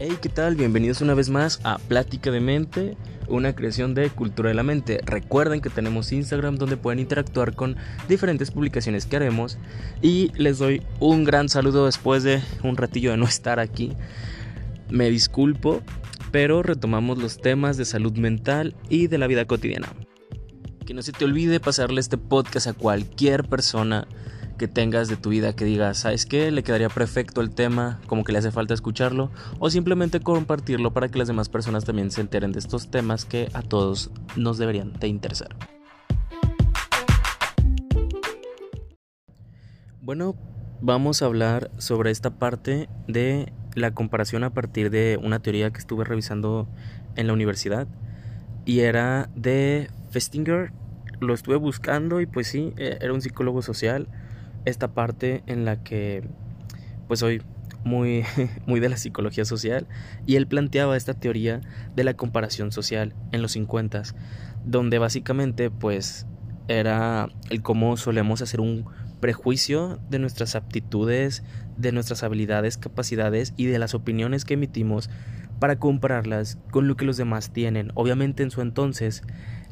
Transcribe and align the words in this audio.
Hey, 0.00 0.18
¿qué 0.20 0.28
tal? 0.28 0.56
Bienvenidos 0.56 1.02
una 1.02 1.14
vez 1.14 1.30
más 1.30 1.60
a 1.62 1.78
Plática 1.78 2.32
de 2.32 2.40
Mente, 2.40 2.96
una 3.28 3.54
creación 3.54 3.94
de 3.94 4.10
Cultura 4.10 4.48
de 4.48 4.54
la 4.56 4.64
Mente. 4.64 5.00
Recuerden 5.04 5.60
que 5.60 5.70
tenemos 5.70 6.10
Instagram 6.10 6.56
donde 6.56 6.76
pueden 6.76 6.98
interactuar 6.98 7.54
con 7.54 7.76
diferentes 8.08 8.50
publicaciones 8.50 9.06
que 9.06 9.14
haremos 9.14 9.56
y 10.02 10.32
les 10.34 10.58
doy 10.58 10.82
un 10.98 11.22
gran 11.22 11.48
saludo 11.48 11.86
después 11.86 12.24
de 12.24 12.42
un 12.64 12.76
ratillo 12.76 13.12
de 13.12 13.18
no 13.18 13.24
estar 13.24 13.60
aquí. 13.60 13.92
Me 14.90 15.10
disculpo, 15.10 15.80
pero 16.32 16.64
retomamos 16.64 17.18
los 17.18 17.38
temas 17.38 17.76
de 17.76 17.84
salud 17.84 18.14
mental 18.14 18.74
y 18.88 19.06
de 19.06 19.18
la 19.18 19.28
vida 19.28 19.44
cotidiana. 19.44 19.94
Que 20.84 20.92
no 20.92 21.02
se 21.02 21.12
te 21.12 21.24
olvide 21.24 21.60
pasarle 21.60 22.00
este 22.00 22.18
podcast 22.18 22.66
a 22.66 22.72
cualquier 22.72 23.44
persona 23.44 24.08
que 24.58 24.68
tengas 24.68 25.08
de 25.08 25.16
tu 25.16 25.30
vida 25.30 25.54
que 25.54 25.64
digas, 25.64 25.98
¿sabes 25.98 26.26
qué? 26.26 26.50
Le 26.50 26.62
quedaría 26.62 26.88
perfecto 26.88 27.40
el 27.40 27.50
tema, 27.50 28.00
como 28.06 28.24
que 28.24 28.32
le 28.32 28.38
hace 28.38 28.52
falta 28.52 28.74
escucharlo, 28.74 29.30
o 29.58 29.70
simplemente 29.70 30.20
compartirlo 30.20 30.92
para 30.92 31.08
que 31.08 31.18
las 31.18 31.28
demás 31.28 31.48
personas 31.48 31.84
también 31.84 32.10
se 32.10 32.20
enteren 32.20 32.52
de 32.52 32.60
estos 32.60 32.90
temas 32.90 33.24
que 33.24 33.48
a 33.52 33.62
todos 33.62 34.10
nos 34.36 34.58
deberían 34.58 34.92
de 34.92 35.08
interesar. 35.08 35.56
Bueno, 40.00 40.36
vamos 40.80 41.22
a 41.22 41.26
hablar 41.26 41.70
sobre 41.78 42.10
esta 42.10 42.38
parte 42.38 42.88
de 43.08 43.52
la 43.74 43.92
comparación 43.92 44.44
a 44.44 44.50
partir 44.50 44.90
de 44.90 45.18
una 45.22 45.40
teoría 45.40 45.70
que 45.70 45.78
estuve 45.78 46.04
revisando 46.04 46.68
en 47.16 47.26
la 47.26 47.32
universidad 47.32 47.88
y 48.64 48.80
era 48.80 49.30
de 49.34 49.90
Festinger. 50.10 50.72
Lo 51.20 51.34
estuve 51.34 51.56
buscando 51.56 52.20
y 52.20 52.26
pues 52.26 52.48
sí, 52.48 52.72
e-, 52.76 52.98
era 53.00 53.12
un 53.12 53.22
psicólogo 53.22 53.62
social 53.62 54.08
esta 54.64 54.88
parte 54.92 55.42
en 55.46 55.64
la 55.64 55.82
que 55.82 56.24
pues 57.06 57.20
soy 57.20 57.42
muy, 57.84 58.24
muy 58.66 58.80
de 58.80 58.88
la 58.88 58.96
psicología 58.96 59.44
social 59.44 59.86
y 60.26 60.36
él 60.36 60.46
planteaba 60.46 60.96
esta 60.96 61.14
teoría 61.14 61.60
de 61.94 62.04
la 62.04 62.14
comparación 62.14 62.72
social 62.72 63.14
en 63.32 63.42
los 63.42 63.52
50 63.52 64.02
donde 64.64 64.98
básicamente 64.98 65.70
pues 65.70 66.26
era 66.68 67.28
el 67.50 67.62
cómo 67.62 67.96
solemos 67.96 68.40
hacer 68.40 68.60
un 68.60 68.86
prejuicio 69.20 70.00
de 70.10 70.18
nuestras 70.18 70.54
aptitudes, 70.54 71.42
de 71.76 71.92
nuestras 71.92 72.22
habilidades, 72.22 72.76
capacidades 72.76 73.52
y 73.56 73.66
de 73.66 73.78
las 73.78 73.94
opiniones 73.94 74.44
que 74.44 74.54
emitimos 74.54 75.10
para 75.58 75.78
compararlas 75.78 76.58
con 76.70 76.88
lo 76.88 76.96
que 76.96 77.04
los 77.04 77.16
demás 77.16 77.52
tienen. 77.52 77.90
Obviamente 77.94 78.42
en 78.42 78.50
su 78.50 78.60
entonces 78.60 79.22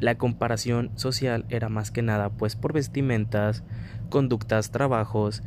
la 0.03 0.17
comparación 0.17 0.91
social 0.97 1.47
era 1.49 1.69
más 1.69 1.93
que 1.93 2.03
nada 2.03 2.29
pues 2.31 2.57
por 2.57 2.73
vestimentas, 2.73 3.63
conductas, 4.11 4.73
trabajos, 4.73 5.45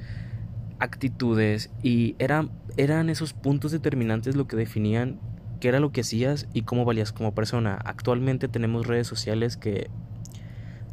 actitudes 0.79 1.71
y 1.83 2.15
eran, 2.19 2.51
eran 2.77 3.09
esos 3.09 3.33
puntos 3.33 3.73
determinantes 3.73 4.37
lo 4.37 4.47
que 4.47 4.55
definían 4.55 5.19
qué 5.59 5.67
era 5.67 5.81
lo 5.81 5.91
que 5.91 6.01
hacías 6.01 6.47
y 6.53 6.61
cómo 6.61 6.85
valías 6.85 7.11
como 7.11 7.35
persona. 7.35 7.77
Actualmente 7.83 8.47
tenemos 8.47 8.87
redes 8.87 9.07
sociales 9.07 9.57
que 9.57 9.89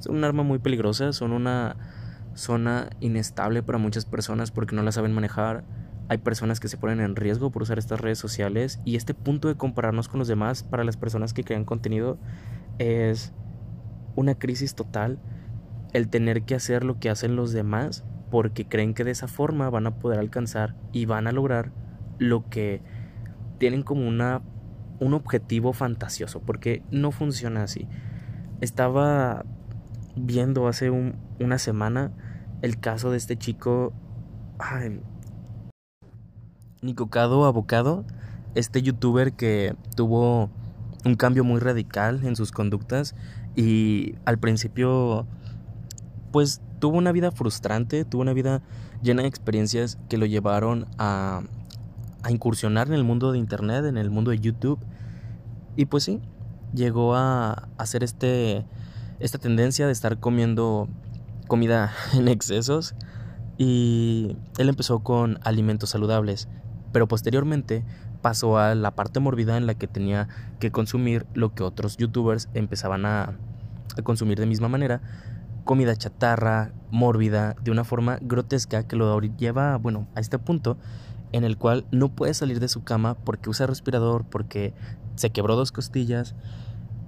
son 0.01 0.17
un 0.17 0.25
arma 0.25 0.43
muy 0.43 0.59
peligrosa, 0.59 1.13
son 1.13 1.31
una 1.31 1.77
zona 2.35 2.91
inestable 2.99 3.63
para 3.63 3.79
muchas 3.79 4.07
personas 4.07 4.51
porque 4.51 4.75
no 4.75 4.83
la 4.83 4.91
saben 4.91 5.13
manejar. 5.13 5.63
Hay 6.09 6.19
personas 6.19 6.59
que 6.59 6.67
se 6.67 6.79
ponen 6.79 7.01
en 7.01 7.15
riesgo 7.15 7.53
por 7.53 7.63
usar 7.63 7.79
estas 7.79 8.01
redes 8.01 8.19
sociales 8.19 8.81
y 8.85 8.97
este 8.97 9.15
punto 9.15 9.47
de 9.47 9.55
compararnos 9.55 10.09
con 10.09 10.19
los 10.19 10.27
demás 10.27 10.65
para 10.65 10.83
las 10.83 10.97
personas 10.97 11.33
que 11.33 11.45
crean 11.45 11.65
contenido 11.65 12.19
es 12.79 13.33
una 14.17 14.35
crisis 14.35 14.75
total 14.75 15.19
el 15.93 16.09
tener 16.09 16.43
que 16.43 16.55
hacer 16.55 16.85
lo 16.85 16.99
que 16.99 17.11
hacen 17.11 17.37
los 17.37 17.53
demás 17.53 18.05
porque 18.31 18.67
creen 18.67 18.95
que 18.95 19.05
de 19.05 19.11
esa 19.11 19.29
forma 19.29 19.69
van 19.71 19.87
a 19.87 19.97
poder 19.97 20.19
alcanzar 20.19 20.75
y 20.93 21.05
van 21.05 21.27
a 21.27 21.33
lograr 21.33 21.71
lo 22.19 22.49
que 22.49 22.81
tienen 23.59 23.83
como 23.83 24.09
una 24.09 24.43
un 25.01 25.15
objetivo 25.15 25.73
fantasioso 25.73 26.41
porque 26.41 26.83
no 26.91 27.11
funciona 27.11 27.65
así. 27.65 27.89
Estaba 28.61 29.45
viendo 30.15 30.69
hace 30.69 30.91
una 30.91 31.59
semana 31.59 32.13
el 32.63 32.79
caso 32.79 33.11
de 33.11 33.17
este 33.17 33.37
chico 33.37 33.93
ay, 34.59 35.01
Nicocado 36.81 37.45
Abocado 37.45 38.05
este 38.55 38.83
youtuber 38.83 39.33
que 39.33 39.75
tuvo 39.97 40.51
un 41.05 41.15
cambio 41.17 41.45
muy 41.45 41.61
radical 41.61 42.25
en 42.25 42.37
sus 42.37 42.53
conductas 42.53 43.15
y 43.57 44.15
al 44.25 44.39
principio 44.39 45.27
pues 46.31 46.61
tuvo 46.79 46.97
una 46.97 47.13
vida 47.13 47.31
frustrante, 47.31 48.05
tuvo 48.05 48.23
una 48.23 48.33
vida 48.33 48.63
llena 49.03 49.23
de 49.23 49.29
experiencias 49.29 49.99
que 50.09 50.17
lo 50.17 50.27
llevaron 50.27 50.87
a, 50.99 51.43
a 52.23 52.31
incursionar 52.31 52.89
en 52.89 52.95
el 52.95 53.05
mundo 53.05 53.33
de 53.33 53.39
internet, 53.39 53.85
en 53.85 53.99
el 53.99 54.11
mundo 54.11 54.31
de 54.31 54.39
YouTube. 54.39 54.79
Y 55.77 55.87
pues 55.87 56.05
sí, 56.05 56.21
llegó 56.73 57.15
a 57.15 57.69
hacer 57.77 58.03
este 58.03 58.65
esta 59.21 59.39
tendencia 59.39 59.87
de 59.87 59.93
estar 59.93 60.19
comiendo 60.19 60.89
comida 61.47 61.93
en 62.15 62.29
excesos 62.29 62.95
y 63.57 64.37
él 64.59 64.69
empezó 64.69 65.01
con 65.01 65.39
alimentos 65.45 65.91
saludables, 65.91 66.49
pero 66.93 67.07
posteriormente 67.07 67.85
pasó 68.23 68.57
a 68.59 68.75
la 68.75 68.93
parte 68.93 69.21
mórbida 69.21 69.57
en 69.57 69.67
la 69.67 69.75
que 69.75 69.87
tenía 69.87 70.29
que 70.61 70.71
consumir 70.71 71.27
lo 71.35 71.55
que 71.55 71.63
otros 71.63 71.97
youtubers 71.97 72.49
empezaban 72.55 73.05
a, 73.05 73.37
consumir 74.05 74.39
de 74.39 74.47
misma 74.47 74.69
manera, 74.69 75.03
comida 75.65 75.95
chatarra, 75.95 76.73
mórbida, 76.91 77.57
de 77.63 77.71
una 77.71 77.85
forma 77.85 78.19
grotesca 78.23 78.87
que 78.87 78.97
lo 78.97 79.21
lleva, 79.21 79.77
bueno, 79.77 80.09
a 80.15 80.21
este 80.21 80.39
punto 80.39 80.79
en 81.33 81.45
el 81.45 81.59
cual 81.59 81.85
no 81.91 82.09
puede 82.09 82.33
salir 82.33 82.61
de 82.61 82.69
su 82.69 82.85
cama 82.85 83.17
porque 83.25 83.51
usa 83.51 83.67
respirador, 83.67 84.25
porque 84.25 84.73
se 85.17 85.31
quebró 85.31 85.57
dos 85.57 85.73
costillas. 85.73 86.35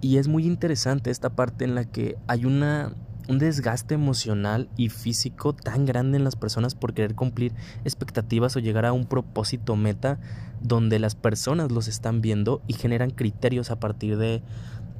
Y 0.00 0.18
es 0.18 0.28
muy 0.28 0.46
interesante 0.46 1.10
esta 1.10 1.30
parte 1.30 1.64
en 1.64 1.74
la 1.74 1.84
que 1.84 2.16
hay 2.26 2.44
una 2.44 2.92
un 3.28 3.38
desgaste 3.38 3.94
emocional 3.94 4.68
y 4.76 4.88
físico 4.88 5.54
tan 5.54 5.86
grande 5.86 6.18
en 6.18 6.24
las 6.24 6.36
personas 6.36 6.74
por 6.74 6.94
querer 6.94 7.14
cumplir 7.14 7.52
expectativas 7.84 8.56
o 8.56 8.60
llegar 8.60 8.84
a 8.84 8.92
un 8.92 9.06
propósito 9.06 9.76
meta 9.76 10.18
donde 10.60 10.98
las 10.98 11.14
personas 11.14 11.72
los 11.72 11.88
están 11.88 12.20
viendo 12.20 12.62
y 12.66 12.74
generan 12.74 13.10
criterios 13.10 13.70
a 13.70 13.80
partir 13.80 14.16
de, 14.18 14.42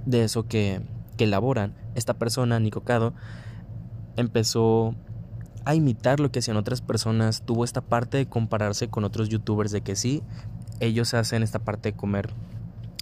de 0.07 0.25
eso 0.25 0.47
que, 0.47 0.81
que 1.17 1.25
elaboran. 1.25 1.75
Esta 1.95 2.15
persona, 2.15 2.59
Nico 2.61 2.83
Cado, 2.83 3.15
empezó 4.17 4.95
a 5.65 5.75
imitar 5.75 6.21
lo 6.21 6.31
que 6.31 6.41
hacían 6.41 6.57
otras 6.57 6.81
personas, 6.81 7.43
tuvo 7.43 7.65
esta 7.65 7.81
parte 7.81 8.19
de 8.19 8.27
compararse 8.27 8.89
con 8.89 9.05
otros 9.05 9.29
youtubers 9.29 9.71
de 9.71 9.81
que 9.81 9.97
sí, 9.97 10.23
ellos 10.81 11.15
hacen 11.15 11.43
esta 11.43 11.59
parte 11.59 11.93
de 11.93 11.97
comer 11.97 12.31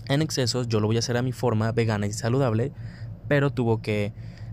en 0.08 0.22
excesos, 0.22 0.68
yo 0.68 0.80
lo 0.80 0.86
voy 0.86 0.96
a 0.96 0.98
hacer 1.00 1.16
a 1.16 1.22
mi 1.22 1.32
forma 1.32 1.72
vegana 1.72 2.06
y 2.06 2.12
saludable, 2.12 2.72
pero 3.28 3.50
tuvo 3.50 3.82
que 3.82 4.12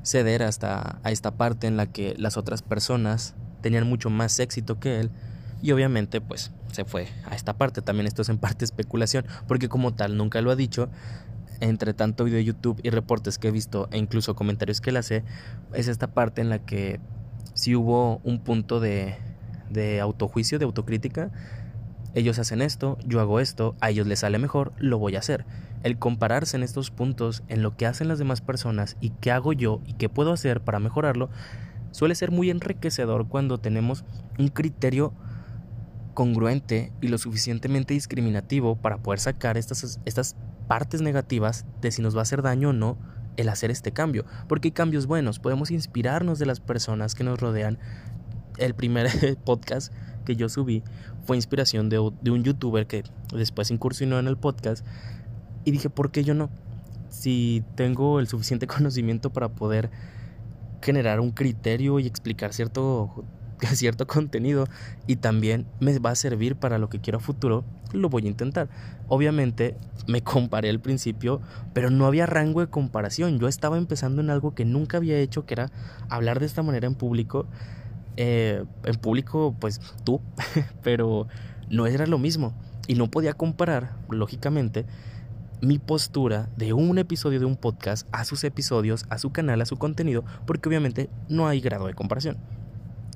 ceder 0.09 0.41
hasta 0.41 0.99
a 1.03 1.11
esta 1.11 1.31
parte 1.31 1.67
en 1.67 1.77
la 1.77 1.85
que 1.85 2.15
las 2.17 2.35
otras 2.35 2.63
personas 2.63 3.35
tenían 3.61 3.87
mucho 3.87 4.09
más 4.09 4.39
éxito 4.39 4.79
que 4.79 4.99
él 4.99 5.11
y 5.61 5.71
obviamente 5.71 6.19
pues 6.19 6.51
se 6.71 6.83
fue 6.83 7.07
a 7.29 7.35
esta 7.35 7.53
parte. 7.53 7.81
También 7.81 8.07
esto 8.07 8.23
es 8.23 8.29
en 8.29 8.39
parte 8.39 8.65
especulación 8.65 9.25
porque 9.47 9.69
como 9.69 9.93
tal 9.93 10.17
nunca 10.17 10.41
lo 10.41 10.51
ha 10.51 10.55
dicho. 10.55 10.89
Entre 11.61 11.93
tanto 11.93 12.23
video 12.23 12.37
de 12.37 12.45
YouTube 12.45 12.79
y 12.83 12.89
reportes 12.89 13.37
que 13.37 13.49
he 13.49 13.51
visto 13.51 13.89
e 13.91 13.97
incluso 13.97 14.33
comentarios 14.33 14.79
que 14.79 14.91
él 14.91 14.97
hace, 14.97 15.25
es 15.73 15.89
esta 15.89 16.07
parte 16.07 16.39
en 16.39 16.47
la 16.47 16.59
que 16.59 17.01
si 17.53 17.75
hubo 17.75 18.21
un 18.23 18.39
punto 18.39 18.79
de, 18.79 19.17
de 19.69 19.99
autojuicio, 19.99 20.57
de 20.57 20.63
autocrítica, 20.63 21.31
ellos 22.15 22.39
hacen 22.39 22.61
esto, 22.61 22.97
yo 23.05 23.19
hago 23.19 23.39
esto, 23.39 23.75
a 23.81 23.89
ellos 23.89 24.07
les 24.07 24.19
sale 24.19 24.39
mejor, 24.39 24.73
lo 24.77 24.97
voy 24.97 25.15
a 25.15 25.19
hacer. 25.19 25.45
El 25.83 25.97
compararse 25.97 26.57
en 26.57 26.63
estos 26.63 26.91
puntos, 26.91 27.43
en 27.47 27.61
lo 27.61 27.77
que 27.77 27.85
hacen 27.85 28.07
las 28.07 28.19
demás 28.19 28.41
personas 28.41 28.97
y 28.99 29.11
qué 29.11 29.31
hago 29.31 29.53
yo 29.53 29.81
y 29.85 29.93
qué 29.93 30.09
puedo 30.09 30.33
hacer 30.33 30.61
para 30.61 30.79
mejorarlo, 30.79 31.29
suele 31.91 32.15
ser 32.15 32.31
muy 32.31 32.49
enriquecedor 32.49 33.27
cuando 33.27 33.59
tenemos 33.59 34.03
un 34.37 34.49
criterio 34.49 35.13
congruente 36.13 36.91
y 36.99 37.07
lo 37.07 37.17
suficientemente 37.17 37.93
discriminativo 37.93 38.75
para 38.75 38.97
poder 38.97 39.19
sacar 39.19 39.57
estas, 39.57 39.99
estas 40.05 40.35
partes 40.67 41.01
negativas 41.01 41.65
de 41.81 41.91
si 41.91 42.01
nos 42.01 42.15
va 42.15 42.19
a 42.19 42.23
hacer 42.23 42.41
daño 42.41 42.69
o 42.69 42.73
no 42.73 42.97
el 43.37 43.49
hacer 43.49 43.71
este 43.71 43.93
cambio. 43.93 44.25
Porque 44.47 44.67
hay 44.67 44.71
cambios 44.71 45.05
buenos, 45.05 45.39
podemos 45.39 45.71
inspirarnos 45.71 46.39
de 46.39 46.45
las 46.45 46.59
personas 46.59 47.15
que 47.15 47.23
nos 47.23 47.39
rodean. 47.39 47.77
El 48.57 48.73
primer 48.75 49.37
podcast 49.45 49.93
que 50.29 50.35
yo 50.35 50.47
subí 50.47 50.83
fue 51.25 51.37
inspiración 51.37 51.89
de, 51.89 51.97
un 51.97 52.43
youtuber 52.43 52.85
que 52.85 53.03
después 53.33 53.71
incursionó 53.71 54.19
en 54.19 54.27
el 54.27 54.37
podcast 54.37 54.85
y 55.65 55.71
dije, 55.71 55.89
¿por 55.89 56.11
qué 56.11 56.23
yo 56.23 56.35
no? 56.35 56.51
Si 57.09 57.63
tengo 57.73 58.19
el 58.19 58.27
suficiente 58.27 58.67
conocimiento 58.75 59.31
para 59.31 59.49
poder 59.49 59.89
generar 60.83 61.19
un 61.19 61.31
criterio 61.31 61.99
y 61.99 62.05
explicar 62.05 62.53
cierto, 62.53 63.25
cierto 63.73 64.05
contenido 64.05 64.67
y 65.07 65.15
también 65.15 65.65
me 65.79 65.97
va 65.97 66.11
a 66.11 66.15
servir 66.15 66.55
para 66.55 66.77
lo 66.77 66.89
que 66.89 66.99
quiero 66.99 67.17
a 67.17 67.21
futuro, 67.21 67.63
lo 67.91 68.09
voy 68.09 68.25
a 68.25 68.29
intentar. 68.29 68.69
Obviamente 69.07 69.75
me 70.05 70.21
comparé 70.21 70.69
al 70.69 70.79
principio, 70.79 71.41
pero 71.73 71.89
no 71.89 72.05
había 72.05 72.27
rango 72.27 72.61
de 72.61 72.67
comparación. 72.67 73.39
Yo 73.39 73.47
estaba 73.47 73.79
empezando 73.79 74.21
en 74.21 74.29
algo 74.29 74.53
que 74.53 74.63
nunca 74.63 74.97
había 74.97 75.17
hecho, 75.17 75.47
que 75.47 75.55
era 75.55 75.71
hablar 76.07 76.39
de 76.39 76.45
esta 76.45 76.61
manera 76.61 76.85
en 76.85 76.93
público 76.93 77.47
eh, 78.21 78.65
en 78.83 78.95
público, 78.95 79.55
pues 79.61 79.79
tú, 80.03 80.19
pero 80.83 81.27
no 81.69 81.87
era 81.87 82.05
lo 82.05 82.17
mismo. 82.17 82.53
Y 82.85 82.95
no 82.95 83.09
podía 83.09 83.31
comparar, 83.31 83.95
lógicamente, 84.09 84.85
mi 85.61 85.79
postura 85.79 86.49
de 86.57 86.73
un 86.73 86.97
episodio 86.97 87.39
de 87.39 87.45
un 87.45 87.55
podcast 87.55 88.05
a 88.11 88.25
sus 88.25 88.43
episodios, 88.43 89.05
a 89.09 89.19
su 89.19 89.31
canal, 89.31 89.61
a 89.61 89.65
su 89.65 89.77
contenido, 89.77 90.25
porque 90.45 90.67
obviamente 90.67 91.09
no 91.29 91.47
hay 91.47 91.61
grado 91.61 91.87
de 91.87 91.93
comparación. 91.93 92.35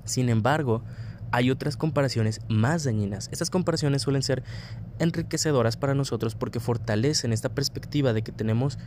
Sin 0.06 0.30
embargo, 0.30 0.84
hay 1.32 1.52
otras 1.52 1.76
comparaciones 1.76 2.40
más 2.48 2.86
dañinas. 2.86 3.28
Estas 3.34 3.50
comparaciones 3.50 4.04
suelen 4.04 4.24
ser 4.24 4.42
enriquecedoras 5.00 5.76
para 5.76 5.96
nosotros 5.96 6.34
porque 6.34 6.62
fortalecen 6.62 7.34
esta 7.34 7.50
perspectiva 7.50 8.14
de 8.14 8.22
que 8.22 8.32
tenemos 8.32 8.80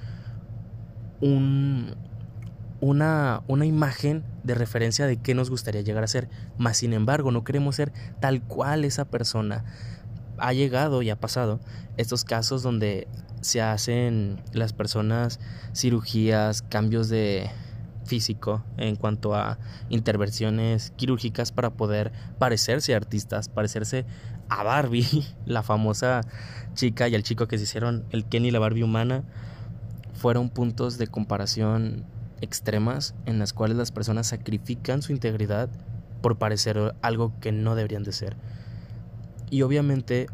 un, 1.20 1.94
una, 2.80 3.42
una 3.46 3.66
imagen 3.66 4.24
de 4.44 4.54
referencia 4.54 5.06
de 5.06 5.16
qué 5.16 5.34
nos 5.34 5.50
gustaría 5.50 5.80
llegar 5.82 6.04
a 6.04 6.08
ser. 6.08 6.28
Mas, 6.58 6.78
sin 6.78 6.92
embargo, 6.92 7.30
no 7.30 7.44
queremos 7.44 7.76
ser 7.76 7.92
tal 8.20 8.42
cual 8.42 8.84
esa 8.84 9.04
persona. 9.04 9.64
Ha 10.38 10.52
llegado 10.52 11.02
y 11.02 11.10
ha 11.10 11.18
pasado 11.18 11.60
estos 11.96 12.24
casos 12.24 12.62
donde 12.62 13.08
se 13.40 13.62
hacen 13.62 14.42
las 14.52 14.72
personas 14.72 15.40
cirugías, 15.74 16.62
cambios 16.62 17.08
de 17.08 17.50
físico 18.04 18.64
en 18.76 18.96
cuanto 18.96 19.34
a 19.34 19.58
intervenciones 19.88 20.92
quirúrgicas 20.96 21.52
para 21.52 21.70
poder 21.70 22.12
parecerse 22.38 22.94
a 22.94 22.96
artistas, 22.96 23.48
parecerse 23.48 24.06
a 24.48 24.62
Barbie, 24.62 25.24
la 25.46 25.62
famosa 25.62 26.22
chica 26.74 27.08
y 27.08 27.14
el 27.14 27.22
chico 27.22 27.48
que 27.48 27.58
se 27.58 27.64
hicieron 27.64 28.04
el 28.10 28.24
Kenny 28.24 28.48
y 28.48 28.50
la 28.50 28.58
Barbie 28.58 28.84
humana, 28.84 29.24
fueron 30.14 30.48
puntos 30.48 30.98
de 30.98 31.06
comparación 31.06 32.04
extremas 32.40 33.14
en 33.26 33.38
las 33.38 33.52
cuales 33.52 33.76
las 33.76 33.92
personas 33.92 34.28
sacrifican 34.28 35.02
su 35.02 35.12
integridad 35.12 35.68
por 36.20 36.38
parecer 36.38 36.94
algo 37.02 37.32
que 37.40 37.52
no 37.52 37.74
deberían 37.74 38.02
de 38.04 38.12
ser. 38.12 38.36
Y 39.50 39.62
obviamente 39.62 40.26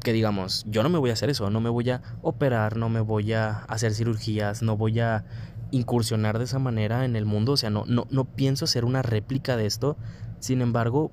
que 0.00 0.12
digamos, 0.12 0.64
yo 0.68 0.82
no 0.82 0.88
me 0.88 0.98
voy 0.98 1.10
a 1.10 1.12
hacer 1.12 1.30
eso, 1.30 1.50
no 1.50 1.60
me 1.60 1.68
voy 1.68 1.90
a 1.90 2.02
operar, 2.22 2.76
no 2.76 2.88
me 2.88 3.00
voy 3.00 3.32
a 3.34 3.58
hacer 3.68 3.92
cirugías, 3.92 4.62
no 4.62 4.76
voy 4.76 4.98
a 5.00 5.24
incursionar 5.70 6.38
de 6.38 6.44
esa 6.44 6.58
manera 6.58 7.04
en 7.04 7.16
el 7.16 7.26
mundo, 7.26 7.52
o 7.52 7.56
sea, 7.56 7.70
no, 7.70 7.84
no, 7.86 8.06
no 8.10 8.24
pienso 8.24 8.64
hacer 8.64 8.84
una 8.84 9.02
réplica 9.02 9.56
de 9.56 9.66
esto, 9.66 9.96
sin 10.38 10.62
embargo, 10.62 11.12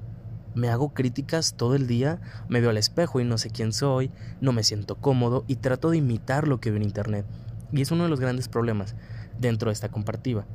me 0.55 0.69
hago 0.69 0.93
críticas 0.93 1.53
todo 1.55 1.75
el 1.75 1.85
día, 1.85 2.19
me 2.49 2.61
veo 2.61 2.71
al 2.71 2.77
espejo 2.77 3.19
y 3.19 3.25
no 3.25 3.37
sé 3.37 3.51
quién 3.51 3.73
soy, 3.73 4.09
no 4.41 4.53
me 4.53 4.63
siento 4.63 4.95
cómodo 4.95 5.43
y 5.47 5.57
trato 5.57 5.91
de 5.91 5.97
imitar 5.97 6.47
lo 6.47 6.59
que 6.59 6.71
veo 6.71 6.77
en 6.77 6.83
internet. 6.83 7.25
Y 7.71 7.81
es 7.81 7.91
uno 7.91 8.03
de 8.03 8.09
los 8.09 8.19
grandes 8.19 8.47
problemas 8.47 8.95
dentro 9.39 9.69
de 9.69 9.73
esta 9.73 9.89
comparativa, 9.89 10.45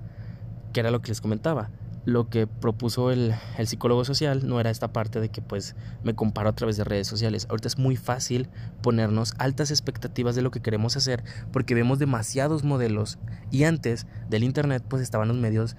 que 0.73 0.81
era 0.81 0.91
lo 0.91 1.03
que 1.03 1.09
les 1.09 1.21
comentaba 1.21 1.71
lo 2.05 2.29
que 2.29 2.47
propuso 2.47 3.11
el, 3.11 3.35
psicólogo 3.65 4.05
social 4.05 4.47
no 4.47 4.59
era 4.59 4.71
esta 4.71 4.93
parte 4.93 5.21
de 5.21 5.29
que 5.29 5.41
pues 5.41 5.77
me 6.03 6.15
comparo 6.15 6.49
a 6.49 6.53
través 6.55 6.77
de 6.77 6.85
redes 6.85 7.07
sociales. 7.07 7.47
Ahorita 7.49 7.69
es 7.69 7.79
muy 7.79 7.97
fácil 7.97 8.49
ponernos 8.83 9.35
altas 9.39 9.71
expectativas 9.71 10.35
de 10.35 10.43
lo 10.43 10.51
que 10.51 10.61
queremos 10.61 10.97
hacer 10.97 11.23
porque 11.53 11.75
vemos 11.75 11.99
demasiados 11.99 12.65
modelos 12.65 13.19
y 13.51 13.65
antes 13.65 14.07
del 14.29 14.43
internet 14.43 14.83
pues 14.89 15.03
estaban 15.03 15.29
los 15.29 15.37
medios 15.37 15.77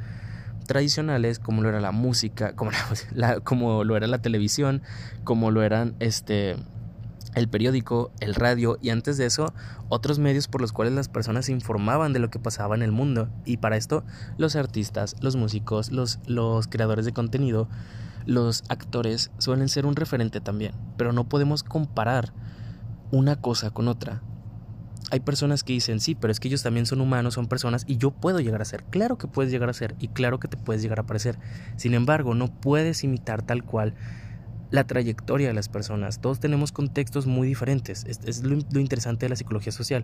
tradicionales 0.66 1.40
como 1.40 1.62
lo 1.62 1.68
era 1.68 1.82
la 1.82 1.92
música, 1.92 2.56
como, 2.56 2.72
como 3.44 3.84
lo 3.84 3.98
era 3.98 4.08
la 4.08 4.20
televisión, 4.20 4.82
como 5.26 5.52
lo 5.52 5.62
eran 5.62 5.94
este 6.00 6.56
el 7.36 7.48
periódico, 7.48 8.12
el 8.20 8.36
radio 8.36 8.78
y 8.82 8.90
antes 8.90 9.18
de 9.18 9.26
eso 9.26 9.54
otros 9.90 10.20
medios 10.20 10.48
por 10.48 10.62
los 10.62 10.72
cuales 10.72 10.94
las 10.94 11.10
personas 11.10 11.46
se 11.46 11.52
informaban 11.52 12.14
de 12.14 12.20
lo 12.20 12.30
que 12.30 12.40
pasaba 12.40 12.76
en 12.76 12.84
el 12.84 12.92
mundo. 12.92 13.30
Y 13.46 13.58
para 13.58 13.78
esto 13.78 14.04
los 14.38 14.56
artistas, 14.56 15.16
los 15.22 15.36
músicos, 15.36 15.92
los, 15.92 16.20
los 16.26 16.68
creadores 16.68 17.06
de 17.06 17.14
contenido, 17.14 17.68
los 18.26 18.64
actores 18.70 19.32
suelen 19.38 19.70
ser 19.70 19.86
un 19.86 19.96
referente 19.96 20.42
también. 20.42 20.74
Pero 20.98 21.14
no 21.14 21.28
podemos 21.28 21.64
comparar 21.64 22.34
una 23.12 23.36
cosa 23.36 23.72
con 23.72 23.88
otra. 23.88 24.22
Hay 25.12 25.20
personas 25.20 25.64
que 25.64 25.74
dicen, 25.74 26.00
sí, 26.00 26.16
pero 26.16 26.32
es 26.32 26.40
que 26.40 26.48
ellos 26.48 26.64
también 26.64 26.88
son 26.88 27.00
humanos, 27.00 27.36
son 27.36 27.48
personas 27.48 27.84
y 27.86 27.98
yo 27.98 28.10
puedo 28.10 28.40
llegar 28.40 28.62
a 28.64 28.66
ser. 28.66 28.84
Claro 28.86 29.18
que 29.20 29.28
puedes 29.28 29.52
llegar 29.52 29.70
a 29.70 29.74
ser 29.74 29.96
y 30.00 30.08
claro 30.08 30.40
que 30.40 30.48
te 30.48 30.58
puedes 30.58 30.82
llegar 30.82 31.00
a 31.00 31.06
parecer. 31.06 31.38
Sin 31.76 31.94
embargo, 31.94 32.34
no 32.34 32.48
puedes 32.48 33.04
imitar 33.04 33.44
tal 33.44 33.64
cual 33.64 33.94
la 34.74 34.86
trayectoria 34.86 35.50
de 35.50 35.54
las 35.54 35.70
personas. 35.70 36.20
Todos 36.20 36.40
tenemos 36.40 36.72
contextos 36.72 37.28
muy 37.28 37.48
diferentes. 37.48 38.06
Es, 38.06 38.42
lo, 38.42 38.58
lo, 38.72 38.80
interesante 38.80 39.28
de 39.28 39.30
la 39.30 39.36
psicología 39.36 39.72
social. 39.72 40.04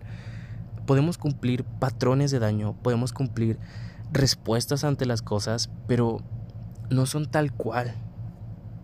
Podemos 0.86 1.18
cumplir 1.18 1.64
patrones 1.64 2.30
de 2.30 2.38
daño, 2.38 2.76
podemos 2.80 3.12
cumplir 3.12 3.58
respuestas 4.12 4.84
ante 4.84 5.06
las 5.06 5.22
cosas, 5.22 5.70
pero 5.88 6.18
no 6.88 7.06
son 7.06 7.28
tal 7.28 7.52
cual 7.52 7.96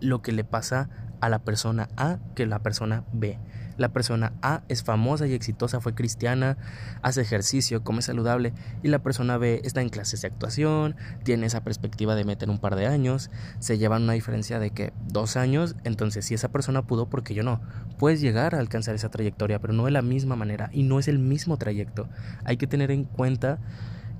lo 0.01 0.21
que 0.21 0.33
le 0.33 0.43
pasa 0.43 0.89
a 1.21 1.29
la 1.29 1.39
persona 1.39 1.87
A 1.95 2.19
que 2.35 2.45
la 2.45 2.59
persona 2.59 3.05
B. 3.13 3.39
La 3.77 3.89
persona 3.89 4.33
A 4.41 4.63
es 4.67 4.83
famosa 4.83 5.27
y 5.27 5.33
exitosa, 5.33 5.79
fue 5.79 5.93
cristiana, 5.93 6.57
hace 7.01 7.21
ejercicio, 7.21 7.83
come 7.83 8.01
saludable 8.01 8.53
y 8.83 8.87
la 8.87 8.99
persona 8.99 9.37
B 9.37 9.61
está 9.63 9.81
en 9.81 9.89
clases 9.89 10.21
de 10.21 10.27
actuación, 10.27 10.95
tiene 11.23 11.45
esa 11.45 11.63
perspectiva 11.63 12.15
de 12.15 12.25
meter 12.25 12.49
un 12.49 12.59
par 12.59 12.75
de 12.75 12.87
años, 12.87 13.29
se 13.59 13.77
llevan 13.77 14.03
una 14.03 14.13
diferencia 14.13 14.59
de 14.59 14.71
que 14.71 14.93
dos 15.07 15.37
años, 15.37 15.75
entonces 15.83 16.25
si 16.25 16.33
esa 16.33 16.49
persona 16.49 16.87
pudo, 16.87 17.07
porque 17.09 17.33
yo 17.33 17.43
no? 17.43 17.61
Puedes 17.99 18.19
llegar 18.19 18.55
a 18.55 18.59
alcanzar 18.59 18.95
esa 18.95 19.09
trayectoria, 19.09 19.59
pero 19.59 19.73
no 19.73 19.85
de 19.85 19.91
la 19.91 20.01
misma 20.01 20.35
manera 20.35 20.69
y 20.73 20.83
no 20.83 20.99
es 20.99 21.07
el 21.07 21.19
mismo 21.19 21.57
trayecto. 21.57 22.09
Hay 22.45 22.57
que 22.57 22.67
tener 22.67 22.91
en 22.91 23.03
cuenta 23.03 23.59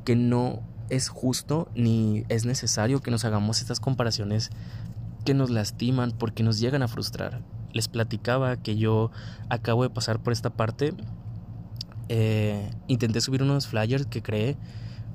que 0.06 0.15
no 0.15 0.62
es 0.89 1.10
justo 1.10 1.69
ni 1.75 2.25
es 2.30 2.45
necesario 2.45 3.01
que 3.01 3.12
nos 3.12 3.25
hagamos 3.25 3.60
estas 3.62 3.80
comparaciones 3.80 4.51
que 5.25 5.33
nos 5.33 5.50
lastiman 5.50 6.12
porque 6.12 6.44
nos 6.44 6.60
llegan 6.60 6.83
a 6.83 6.88
frustrar 6.88 7.42
les 7.77 7.88
platicaba 7.88 8.57
que 8.57 8.75
yo 8.75 9.12
acabo 9.50 9.83
de 9.83 9.89
pasar 9.89 10.19
por 10.19 10.33
esta 10.33 10.50
parte. 10.50 10.94
Eh, 12.09 12.69
intenté 12.88 13.21
subir 13.21 13.41
unos 13.41 13.68
flyers 13.68 14.06
que 14.06 14.21
creé, 14.21 14.57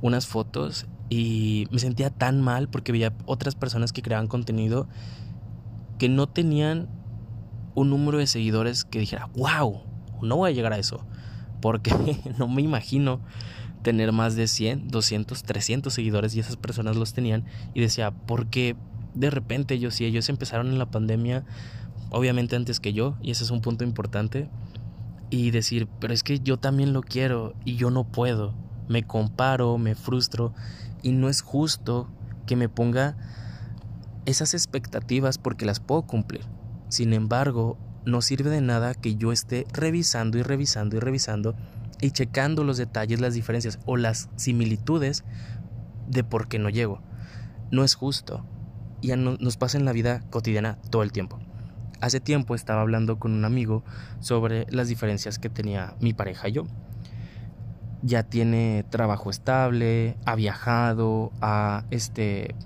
unas 0.01 0.27
fotos 0.27 0.87
y 1.11 1.67
me 1.71 1.79
sentía 1.79 2.11
tan 2.11 2.41
mal 2.41 2.69
porque 2.69 2.93
veía 2.93 3.13
otras 3.27 3.55
personas 3.55 3.93
que 3.93 4.03
creaban 4.03 4.29
contenido 4.29 4.89
que 5.99 6.09
no 6.09 6.27
tenían 6.29 6.89
un 7.75 7.91
número 7.91 8.19
de 8.19 8.27
seguidores 8.27 8.85
que 8.85 8.99
dijera, 8.99 9.29
wow, 9.37 9.83
no 10.23 10.37
voy 10.37 10.51
a 10.51 10.55
llegar 10.55 10.73
a 10.73 10.79
eso. 10.79 11.05
Porque 11.61 11.95
no 12.39 12.49
me 12.49 12.63
imagino 12.63 13.21
tener 13.83 14.13
más 14.13 14.37
de 14.37 14.47
100, 14.47 14.89
200, 14.89 15.43
300 15.43 15.93
seguidores 15.93 16.35
y 16.35 16.41
esas 16.41 16.57
personas 16.57 16.97
los 16.97 17.13
tenían. 17.13 17.45
Y 17.75 17.81
decía, 17.81 18.11
porque 18.11 18.77
de 19.15 19.31
repente 19.31 19.75
ellos, 19.75 19.95
si 19.95 20.05
ellos 20.05 20.29
empezaron 20.29 20.69
en 20.69 20.79
la 20.79 20.91
pandemia, 20.91 21.45
obviamente 22.13 22.57
antes 22.57 22.79
que 22.79 22.93
yo, 22.93 23.17
y 23.23 23.31
ese 23.31 23.45
es 23.45 23.51
un 23.51 23.61
punto 23.61 23.85
importante, 23.85 24.49
y 25.31 25.51
decir, 25.51 25.89
pero 25.99 26.13
es 26.13 26.23
que 26.23 26.41
yo 26.41 26.59
también 26.59 26.93
lo 26.93 27.03
quiero 27.03 27.55
y 27.65 27.77
yo 27.77 27.91
no 27.91 28.05
puedo, 28.05 28.55
me 28.89 29.03
comparo, 29.03 29.79
me 29.79 29.95
frustro, 29.95 30.53
y 31.03 31.13
no 31.13 31.29
es 31.29 31.41
justo 31.41 32.09
que 32.47 32.55
me 32.55 32.69
ponga 32.69 33.17
esas 34.27 34.55
expectativas 34.55 35.39
porque 35.39 35.65
las 35.65 35.81
puedo 35.81 36.03
cumplir. 36.03 36.45
Sin 36.89 37.13
embargo, 37.15 37.79
no 38.05 38.21
sirve 38.21 38.51
de 38.51 38.61
nada 38.61 38.95
que 38.95 39.17
yo 39.17 39.33
esté 39.33 39.67
revisando 39.73 40.39
y 40.39 40.43
revisando 40.43 40.97
y 40.97 41.01
revisando 41.01 41.55
y 42.01 42.11
checando 42.11 42.65
los 42.65 42.77
detalles, 42.77 43.21
las 43.21 43.35
diferencias 43.35 43.79
o 43.87 43.97
las 43.97 44.29
similitudes 44.37 45.25
de 46.09 46.25
por 46.25 46.49
qué 46.49 46.59
no 46.59 46.69
llego. 46.69 47.01
No 47.71 47.85
es 47.85 47.95
justo. 47.95 48.45
Y 49.01 49.13
nos 49.17 49.57
pasa 49.57 49.79
en 49.79 49.85
la 49.85 49.93
vida 49.93 50.23
cotidiana 50.31 50.79
todo 50.91 51.03
el 51.03 51.11
tiempo. 51.11 51.39
Hace 52.03 52.19
tiempo 52.19 52.57
estaba 52.57 52.81
hablando 52.81 53.21
con 53.21 53.31
un 53.33 53.45
amigo 53.45 53.85
sobre 54.19 54.67
las 54.71 54.89
diferencias 54.89 55.39
que 55.39 55.49
tenía 55.49 55.95
mi 56.01 56.13
pareja 56.13 56.49
y 56.49 56.53
yo. 56.53 56.67
Ya 58.03 58.25
tiene 58.25 58.85
trabajo 58.91 59.31
estable, 59.31 60.17
ha 60.25 60.35
viajado, 60.35 61.31
ha 61.41 61.85
este 61.93 62.57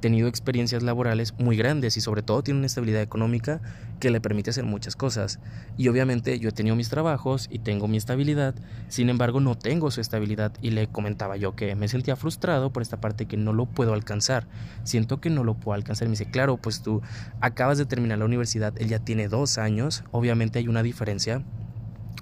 tenido 0.00 0.28
experiencias 0.28 0.82
laborales 0.82 1.34
muy 1.38 1.56
grandes 1.56 1.96
y 1.96 2.00
sobre 2.00 2.22
todo 2.22 2.42
tiene 2.42 2.58
una 2.58 2.66
estabilidad 2.66 3.02
económica 3.02 3.60
que 4.00 4.10
le 4.10 4.20
permite 4.20 4.50
hacer 4.50 4.64
muchas 4.64 4.96
cosas. 4.96 5.38
Y 5.76 5.88
obviamente 5.88 6.38
yo 6.38 6.48
he 6.48 6.52
tenido 6.52 6.74
mis 6.76 6.88
trabajos 6.88 7.48
y 7.50 7.60
tengo 7.60 7.86
mi 7.86 7.96
estabilidad, 7.96 8.54
sin 8.88 9.10
embargo 9.10 9.40
no 9.40 9.56
tengo 9.56 9.90
su 9.90 10.00
estabilidad 10.00 10.52
y 10.60 10.70
le 10.70 10.88
comentaba 10.88 11.36
yo 11.36 11.54
que 11.54 11.74
me 11.76 11.88
sentía 11.88 12.16
frustrado 12.16 12.72
por 12.72 12.82
esta 12.82 13.00
parte 13.00 13.26
que 13.26 13.36
no 13.36 13.52
lo 13.52 13.66
puedo 13.66 13.94
alcanzar. 13.94 14.46
Siento 14.84 15.20
que 15.20 15.30
no 15.30 15.44
lo 15.44 15.54
puedo 15.54 15.74
alcanzar. 15.74 16.08
Me 16.08 16.12
dice, 16.12 16.30
claro, 16.30 16.56
pues 16.56 16.82
tú 16.82 17.02
acabas 17.40 17.78
de 17.78 17.86
terminar 17.86 18.18
la 18.18 18.24
universidad, 18.24 18.74
él 18.78 18.88
ya 18.88 18.98
tiene 18.98 19.28
dos 19.28 19.58
años, 19.58 20.04
obviamente 20.10 20.58
hay 20.58 20.68
una 20.68 20.82
diferencia 20.82 21.42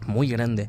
muy 0.06 0.28
grande 0.28 0.68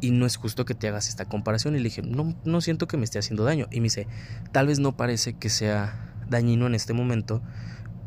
y 0.00 0.12
no 0.12 0.26
es 0.26 0.36
justo 0.36 0.64
que 0.64 0.74
te 0.74 0.88
hagas 0.88 1.08
esta 1.08 1.24
comparación. 1.24 1.74
Y 1.74 1.78
le 1.78 1.84
dije, 1.84 2.02
no, 2.02 2.34
no 2.44 2.60
siento 2.60 2.86
que 2.86 2.96
me 2.96 3.04
esté 3.04 3.18
haciendo 3.18 3.44
daño. 3.44 3.66
Y 3.70 3.80
me 3.80 3.84
dice, 3.84 4.06
tal 4.52 4.68
vez 4.68 4.78
no 4.78 4.96
parece 4.96 5.34
que 5.34 5.50
sea 5.50 6.07
dañino 6.28 6.66
en 6.66 6.74
este 6.74 6.92
momento, 6.92 7.42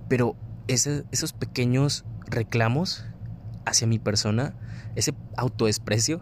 pero 0.08 0.36
esos 0.68 1.34
pequeños 1.34 2.06
reclamos 2.28 3.06
hacia 3.66 3.88
mi 3.88 4.00
persona, 4.00 4.54
ese 4.96 5.14
autodesprecio, 5.38 6.22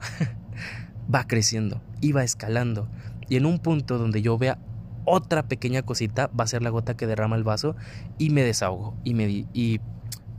va 1.14 1.26
creciendo 1.28 1.82
y 2.02 2.12
va 2.12 2.24
escalando. 2.24 2.90
Y 3.28 3.38
en 3.38 3.46
un 3.46 3.60
punto 3.60 3.98
donde 3.98 4.22
yo 4.22 4.38
vea 4.38 4.60
otra 5.06 5.48
pequeña 5.48 5.82
cosita, 5.82 6.28
va 6.28 6.44
a 6.44 6.48
ser 6.48 6.62
la 6.62 6.70
gota 6.70 6.96
que 6.96 7.08
derrama 7.08 7.36
el 7.36 7.44
vaso 7.44 7.76
y 8.18 8.30
me 8.30 8.44
desahogo. 8.44 8.96
Y, 9.04 9.14
me 9.14 9.48
y 9.54 9.80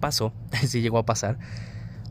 pasó, 0.00 0.32
si 0.66 0.80
llegó 0.80 0.98
a 0.98 1.06
pasar, 1.06 1.38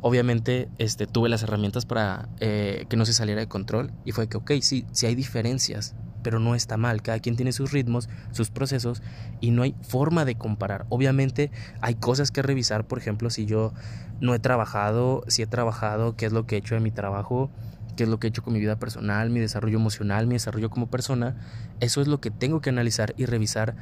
obviamente 0.01 0.69
este, 0.77 1.07
tuve 1.07 1.29
las 1.29 1.43
herramientas 1.43 1.85
para 1.85 2.29
eh, 2.39 2.85
que 2.89 2.97
no 2.97 3.05
se 3.05 3.13
saliera 3.13 3.41
de 3.41 3.47
control 3.47 3.91
y 4.05 4.11
fue 4.11 4.27
que, 4.27 4.37
ok, 4.37 4.51
sí, 4.61 4.85
sí 4.91 5.05
hay 5.05 5.15
diferencias, 5.15 5.95
pero 6.23 6.39
no 6.39 6.55
está 6.55 6.77
mal, 6.77 7.01
cada 7.01 7.19
quien 7.19 7.35
tiene 7.35 7.51
sus 7.51 7.71
ritmos, 7.71 8.09
sus 8.31 8.49
procesos 8.49 9.01
y 9.39 9.51
no 9.51 9.63
hay 9.63 9.75
forma 9.81 10.25
de 10.25 10.35
comparar. 10.35 10.85
Obviamente 10.89 11.51
hay 11.81 11.95
cosas 11.95 12.31
que 12.31 12.41
revisar, 12.41 12.87
por 12.87 12.97
ejemplo, 12.97 13.29
si 13.29 13.45
yo 13.45 13.73
no 14.19 14.33
he 14.33 14.39
trabajado, 14.39 15.23
si 15.27 15.41
he 15.41 15.47
trabajado, 15.47 16.15
qué 16.15 16.25
es 16.25 16.33
lo 16.33 16.45
que 16.45 16.55
he 16.55 16.59
hecho 16.59 16.75
de 16.75 16.81
mi 16.81 16.91
trabajo, 16.91 17.49
qué 17.95 18.03
es 18.03 18.09
lo 18.09 18.19
que 18.19 18.27
he 18.27 18.29
hecho 18.29 18.43
con 18.43 18.53
mi 18.53 18.59
vida 18.59 18.77
personal, 18.77 19.29
mi 19.29 19.39
desarrollo 19.39 19.77
emocional, 19.77 20.27
mi 20.27 20.35
desarrollo 20.35 20.69
como 20.69 20.87
persona, 20.87 21.35
eso 21.79 22.01
es 22.01 22.07
lo 22.07 22.21
que 22.21 22.31
tengo 22.31 22.61
que 22.61 22.69
analizar 22.69 23.13
y 23.17 23.25
revisar 23.25 23.75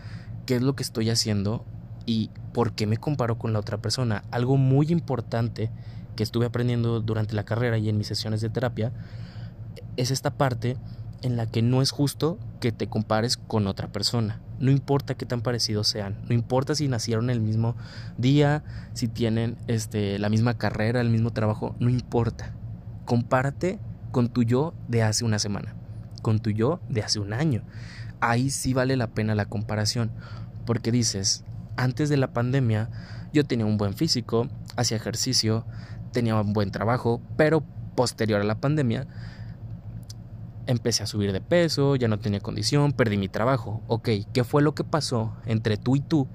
qué 0.45 0.55
es 0.55 0.61
lo 0.61 0.75
que 0.75 0.83
estoy 0.83 1.09
haciendo 1.09 1.65
y 2.05 2.31
por 2.53 2.73
qué 2.73 2.87
me 2.87 2.97
comparo 2.97 3.37
con 3.37 3.53
la 3.53 3.59
otra 3.59 3.77
persona. 3.79 4.23
Algo 4.31 4.57
muy 4.57 4.87
importante 4.91 5.69
que 6.17 6.23
estuve 6.23 6.47
aprendiendo 6.47 6.99
durante 6.99 7.33
la 7.35 7.45
carrera 7.45 7.77
y 7.77 7.87
en 7.87 7.97
mis 7.97 8.07
sesiones 8.07 8.41
de 8.41 8.49
terapia 8.49 8.91
es 9.95 10.11
esta 10.11 10.31
parte 10.31 10.75
en 11.21 11.37
la 11.37 11.45
que 11.45 11.61
no 11.61 11.81
es 11.81 11.91
justo 11.91 12.37
que 12.59 12.71
te 12.71 12.87
compares 12.87 13.37
con 13.37 13.67
otra 13.67 13.87
persona. 13.87 14.41
No 14.59 14.71
importa 14.71 15.15
qué 15.15 15.25
tan 15.25 15.41
parecidos 15.41 15.87
sean, 15.87 16.17
no 16.27 16.33
importa 16.33 16.75
si 16.75 16.87
nacieron 16.87 17.29
el 17.29 17.39
mismo 17.39 17.75
día, 18.17 18.63
si 18.93 19.07
tienen 19.07 19.55
este, 19.67 20.19
la 20.19 20.29
misma 20.29 20.55
carrera, 20.55 20.99
el 20.99 21.09
mismo 21.09 21.31
trabajo, 21.31 21.75
no 21.79 21.89
importa. 21.89 22.53
Compárate 23.05 23.79
con 24.11 24.29
tu 24.29 24.43
yo 24.43 24.73
de 24.87 25.03
hace 25.03 25.23
una 25.23 25.39
semana, 25.39 25.75
con 26.21 26.39
tu 26.39 26.49
yo 26.49 26.79
de 26.89 27.03
hace 27.03 27.19
un 27.19 27.33
año. 27.33 27.63
Ahí 28.19 28.49
sí 28.49 28.73
vale 28.73 28.97
la 28.97 29.07
pena 29.07 29.35
la 29.35 29.45
comparación, 29.45 30.11
porque 30.65 30.91
dices, 30.91 31.43
antes 31.75 32.09
de 32.09 32.17
la 32.17 32.33
pandemia 32.33 32.89
yo 33.33 33.45
tenía 33.45 33.65
un 33.65 33.77
buen 33.77 33.93
físico, 33.93 34.47
hacía 34.75 34.97
ejercicio, 34.97 35.65
tenía 36.17 36.33
un 36.33 36.51
buen 36.51 36.71
trabajo, 36.71 37.21
pero 37.35 37.61
posterior 37.93 38.41
a 38.41 38.43
la 38.43 38.59
pandemia 38.59 39.05
empecé 40.65 41.03
a 41.03 41.05
subir 41.05 41.31
de 41.31 41.41
peso, 41.41 41.95
ya 41.95 42.07
no 42.07 42.17
tenía 42.17 42.39
condición, 42.39 42.91
perdí 42.91 43.17
mi 43.17 43.29
trabajo. 43.29 43.83
Ok, 43.85 44.09
¿qué 44.33 44.43
fue 44.43 44.63
lo 44.63 44.73
que 44.73 44.83
pasó 44.83 45.35
entre 45.45 45.77
tú 45.77 45.95
y 45.95 45.99
tú 45.99 46.27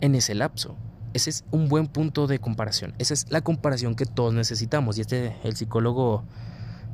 en 0.00 0.14
ese 0.14 0.36
lapso? 0.36 0.76
Ese 1.12 1.30
es 1.30 1.44
un 1.50 1.68
buen 1.68 1.88
punto 1.88 2.28
de 2.28 2.38
comparación. 2.38 2.94
Esa 3.00 3.14
es 3.14 3.28
la 3.32 3.40
comparación 3.40 3.96
que 3.96 4.06
todos 4.06 4.32
necesitamos. 4.32 4.96
Y 4.96 5.00
este, 5.00 5.34
el 5.42 5.56
psicólogo 5.56 6.22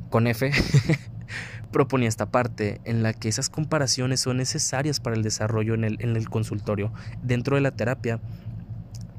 con 0.09 0.25
F, 0.25 0.51
proponía 1.71 2.09
esta 2.09 2.31
parte 2.31 2.81
en 2.83 3.03
la 3.03 3.13
que 3.13 3.29
esas 3.29 3.51
comparaciones 3.51 4.21
son 4.21 4.37
necesarias 4.37 4.99
para 4.99 5.15
el 5.15 5.21
desarrollo 5.21 5.75
en 5.75 5.83
el, 5.83 5.97
en 6.01 6.15
el 6.15 6.31
consultorio. 6.31 6.91
Dentro 7.21 7.57
de 7.57 7.61
la 7.61 7.69
terapia 7.69 8.19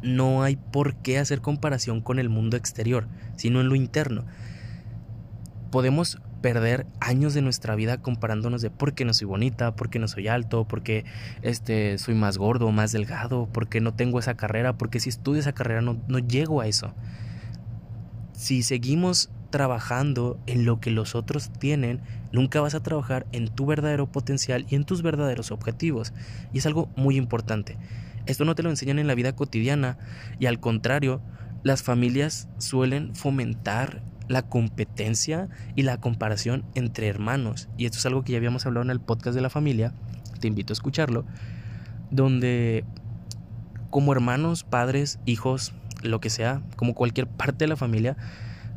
no 0.03 0.43
hay 0.43 0.57
por 0.57 0.97
qué 0.97 1.19
hacer 1.19 1.41
comparación 1.41 2.01
con 2.01 2.19
el 2.19 2.29
mundo 2.29 2.57
exterior, 2.57 3.07
sino 3.37 3.61
en 3.61 3.69
lo 3.69 3.75
interno. 3.75 4.25
Podemos 5.71 6.21
perder 6.43 6.87
años 7.01 7.33
de 7.35 7.41
nuestra 7.41 7.75
vida 7.77 7.99
comparándonos 7.99 8.61
de 8.61 8.71
por 8.71 8.95
qué 8.95 9.05
no 9.05 9.15
soy 9.15 9.27
bonita, 9.27 9.75
por 9.75 9.89
qué 9.89 9.99
no 9.99 10.09
soy 10.09 10.29
alto, 10.29 10.67
por 10.67 10.83
qué 10.83 11.05
este, 11.41 11.97
soy 11.97 12.15
más 12.15 12.37
gordo, 12.37 12.71
más 12.73 12.93
delgado, 12.93 13.47
por 13.47 13.69
qué 13.69 13.81
no 13.81 13.95
tengo 13.95 14.19
esa 14.19 14.35
carrera, 14.35 14.77
porque 14.77 15.01
si 15.01 15.09
estudio 15.09 15.41
esa 15.41 15.53
carrera 15.53 15.81
no, 15.81 15.99
no 16.09 16.19
llego 16.19 16.61
a 16.61 16.67
eso. 16.67 16.93
Si 18.33 18.63
seguimos 18.63 19.31
trabajando 19.51 20.41
en 20.47 20.65
lo 20.65 20.81
que 20.81 20.91
los 20.91 21.15
otros 21.15 21.51
tienen, 21.53 22.01
nunca 22.33 22.61
vas 22.61 22.75
a 22.75 22.83
trabajar 22.83 23.27
en 23.31 23.49
tu 23.49 23.65
verdadero 23.67 24.11
potencial 24.11 24.67
y 24.69 24.75
en 24.75 24.85
tus 24.85 25.03
verdaderos 25.03 25.53
objetivos. 25.53 26.13
Y 26.53 26.59
es 26.59 26.67
algo 26.67 26.89
muy 26.97 27.17
importante. 27.17 27.79
Esto 28.27 28.45
no 28.45 28.55
te 28.55 28.63
lo 28.63 28.71
enseñan 28.71 28.99
en 28.99 29.07
la 29.07 29.15
vida 29.15 29.35
cotidiana 29.35 29.99
y 30.39 30.47
al 30.47 30.61
contrario, 30.61 31.21
las 31.63 31.83
familias 31.83 32.49
suelen 32.59 33.15
fomentar 33.15 34.03
la 34.29 34.43
competencia 34.43 35.49
y 35.75 35.83
la 35.83 35.99
comparación 35.99 36.65
entre 36.75 37.09
hermanos. 37.09 37.69
Y 37.77 37.87
esto 37.87 37.99
es 37.99 38.07
algo 38.07 38.23
que 38.23 38.33
ya 38.33 38.39
habíamos 38.39 38.67
hablado 38.67 38.85
en 38.85 38.91
el 38.91 39.01
podcast 39.01 39.35
de 39.35 39.43
la 39.43 39.51
familia, 39.51 39.93
te 40.41 40.49
invito 40.49 40.73
a 40.73 40.75
escucharlo, 40.75 41.25
donde 42.11 42.85
como 43.91 44.13
hermanos, 44.13 44.65
padres, 44.65 45.19
hijos, 45.27 45.73
lo 46.03 46.21
que 46.21 46.31
sea, 46.31 46.63
como 46.77 46.95
cualquier 46.95 47.27
parte 47.27 47.65
de 47.65 47.69
la 47.69 47.77
familia, 47.77 48.17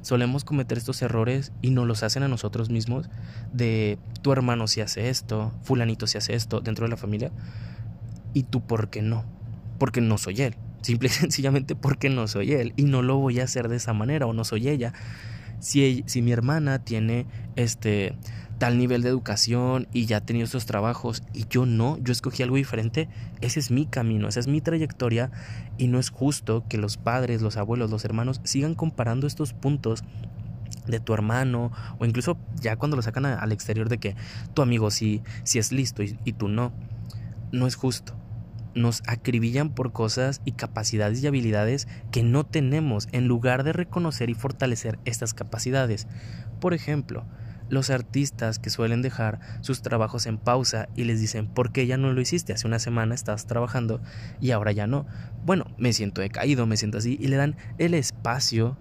solemos 0.02 0.44
cometer 0.44 0.78
estos 0.78 1.02
errores 1.02 1.52
y 1.62 1.72
nos 1.72 1.88
los 1.88 2.04
hacen 2.04 2.22
a 2.22 2.28
nosotros 2.28 2.70
mismos 2.70 3.10
de 3.52 3.98
tu 4.22 4.32
hermano 4.32 4.68
si 4.68 4.82
hace 4.82 5.10
esto, 5.10 5.52
fulanito 5.64 6.06
si 6.06 6.18
hace 6.18 6.36
esto 6.36 6.60
dentro 6.60 6.86
de 6.86 6.92
la 6.92 6.98
familia 6.98 7.32
y 8.36 8.44
tú 8.44 8.62
por 8.62 8.90
qué 8.90 9.02
no, 9.02 9.24
porque 9.80 10.02
no 10.02 10.20
soy 10.20 10.42
él, 10.42 10.56
simple 10.82 11.08
y 11.08 11.12
sencillamente 11.12 11.74
porque 11.74 12.10
no 12.10 12.28
soy 12.28 12.52
él 12.52 12.74
y 12.76 12.84
no 12.84 13.02
lo 13.02 13.18
voy 13.18 13.40
a 13.40 13.46
hacer 13.46 13.70
de 13.70 13.78
esa 13.78 13.94
manera 13.94 14.28
o 14.28 14.34
no 14.34 14.44
soy 14.44 14.68
ella. 14.68 14.94
Si, 15.60 16.04
si 16.06 16.22
mi 16.22 16.34
hermana 16.34 16.80
tiene 16.80 17.26
este 17.56 18.14
tal 18.60 18.78
nivel 18.78 19.02
de 19.02 19.10
educación 19.10 19.88
y 19.92 20.06
ya 20.06 20.18
ha 20.18 20.22
tenido 20.22 20.46
esos 20.46 20.66
trabajos 20.66 21.24
y 21.34 21.46
yo 21.50 21.66
no, 21.66 21.98
yo 22.00 22.12
escogí 22.12 22.44
algo 22.44 22.58
diferente, 22.58 23.10
ese 23.42 23.60
es 23.60 23.72
mi 23.72 23.86
camino, 23.86 24.28
esa 24.28 24.42
es 24.42 24.48
mi 24.48 24.62
trayectoria 24.62 25.32
y 25.78 25.88
no 25.88 25.98
es 25.98 26.10
justo 26.10 26.64
que 26.70 26.78
los 26.78 26.98
padres, 26.98 27.42
los 27.42 27.58
abuelos, 27.58 27.90
los 27.90 28.04
hermanos 28.06 28.42
sigan 28.44 28.76
comparando 28.76 29.28
estos 29.28 29.54
puntos 29.54 30.04
de 30.88 31.00
tu 31.00 31.14
hermano 31.14 31.72
o 32.00 32.06
incluso 32.06 32.38
ya 32.62 32.76
cuando 32.76 32.98
lo 32.98 33.02
sacan 33.02 33.26
al 33.26 33.52
exterior 33.54 33.88
de 33.88 33.98
que 33.98 34.16
tu 34.54 34.62
amigo 34.62 34.92
sí, 34.92 35.22
sí 35.44 35.58
es 35.58 35.72
listo 35.72 36.04
y, 36.04 36.20
y 36.26 36.34
tú 36.34 36.50
no, 36.50 36.74
no 37.52 37.66
es 37.66 37.76
justo 37.76 38.14
nos 38.76 39.02
acribillan 39.08 39.70
por 39.70 39.94
cosas 39.94 40.42
y 40.46 40.52
capacidades 40.52 41.24
y 41.24 41.28
habilidades 41.28 41.88
que 42.12 42.24
no 42.24 42.46
tenemos 42.46 43.08
en 43.12 43.28
lugar 43.28 43.64
de 43.64 43.74
reconocer 43.74 44.30
y 44.30 44.34
fortalecer 44.34 45.00
estas 45.06 45.34
capacidades. 45.34 46.08
Por 46.60 46.74
ejemplo, 46.74 47.26
los 47.70 47.90
artistas 47.90 48.60
que 48.60 48.70
suelen 48.70 49.02
dejar 49.02 49.40
sus 49.62 49.82
trabajos 49.82 50.28
en 50.28 50.38
pausa 50.38 50.88
y 50.96 51.06
les 51.06 51.20
dicen, 51.20 51.48
¿por 51.48 51.72
qué 51.72 51.88
ya 51.88 51.98
no 51.98 52.14
lo 52.14 52.22
hiciste? 52.22 52.54
Hace 52.54 52.68
una 52.68 52.80
semana 52.80 53.16
estabas 53.16 53.48
trabajando 53.48 54.02
y 54.40 54.52
ahora 54.52 54.72
ya 54.72 54.88
no. 54.88 55.08
Bueno, 55.46 55.66
me 55.78 55.94
siento 55.94 56.22
decaído, 56.22 56.68
me 56.68 56.78
siento 56.78 57.00
así 57.00 57.18
y 57.20 57.28
le 57.28 57.38
dan 57.38 57.56
el 57.78 57.94
espacio 57.94 58.78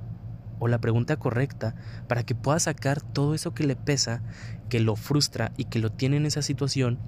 o 0.59 0.69
la 0.69 0.81
pregunta 0.81 1.17
correcta 1.17 1.75
para 2.09 2.25
que 2.25 2.35
pueda 2.35 2.59
sacar 2.59 3.01
todo 3.01 3.35
eso 3.35 3.55
que 3.55 3.65
le 3.65 3.77
pesa, 3.77 4.23
que 4.69 4.81
lo 4.81 4.97
frustra 4.97 5.53
y 5.57 5.65
que 5.65 5.79
lo 5.79 5.91
tiene 5.91 6.17
en 6.17 6.27
esa 6.27 6.43
situación 6.43 6.99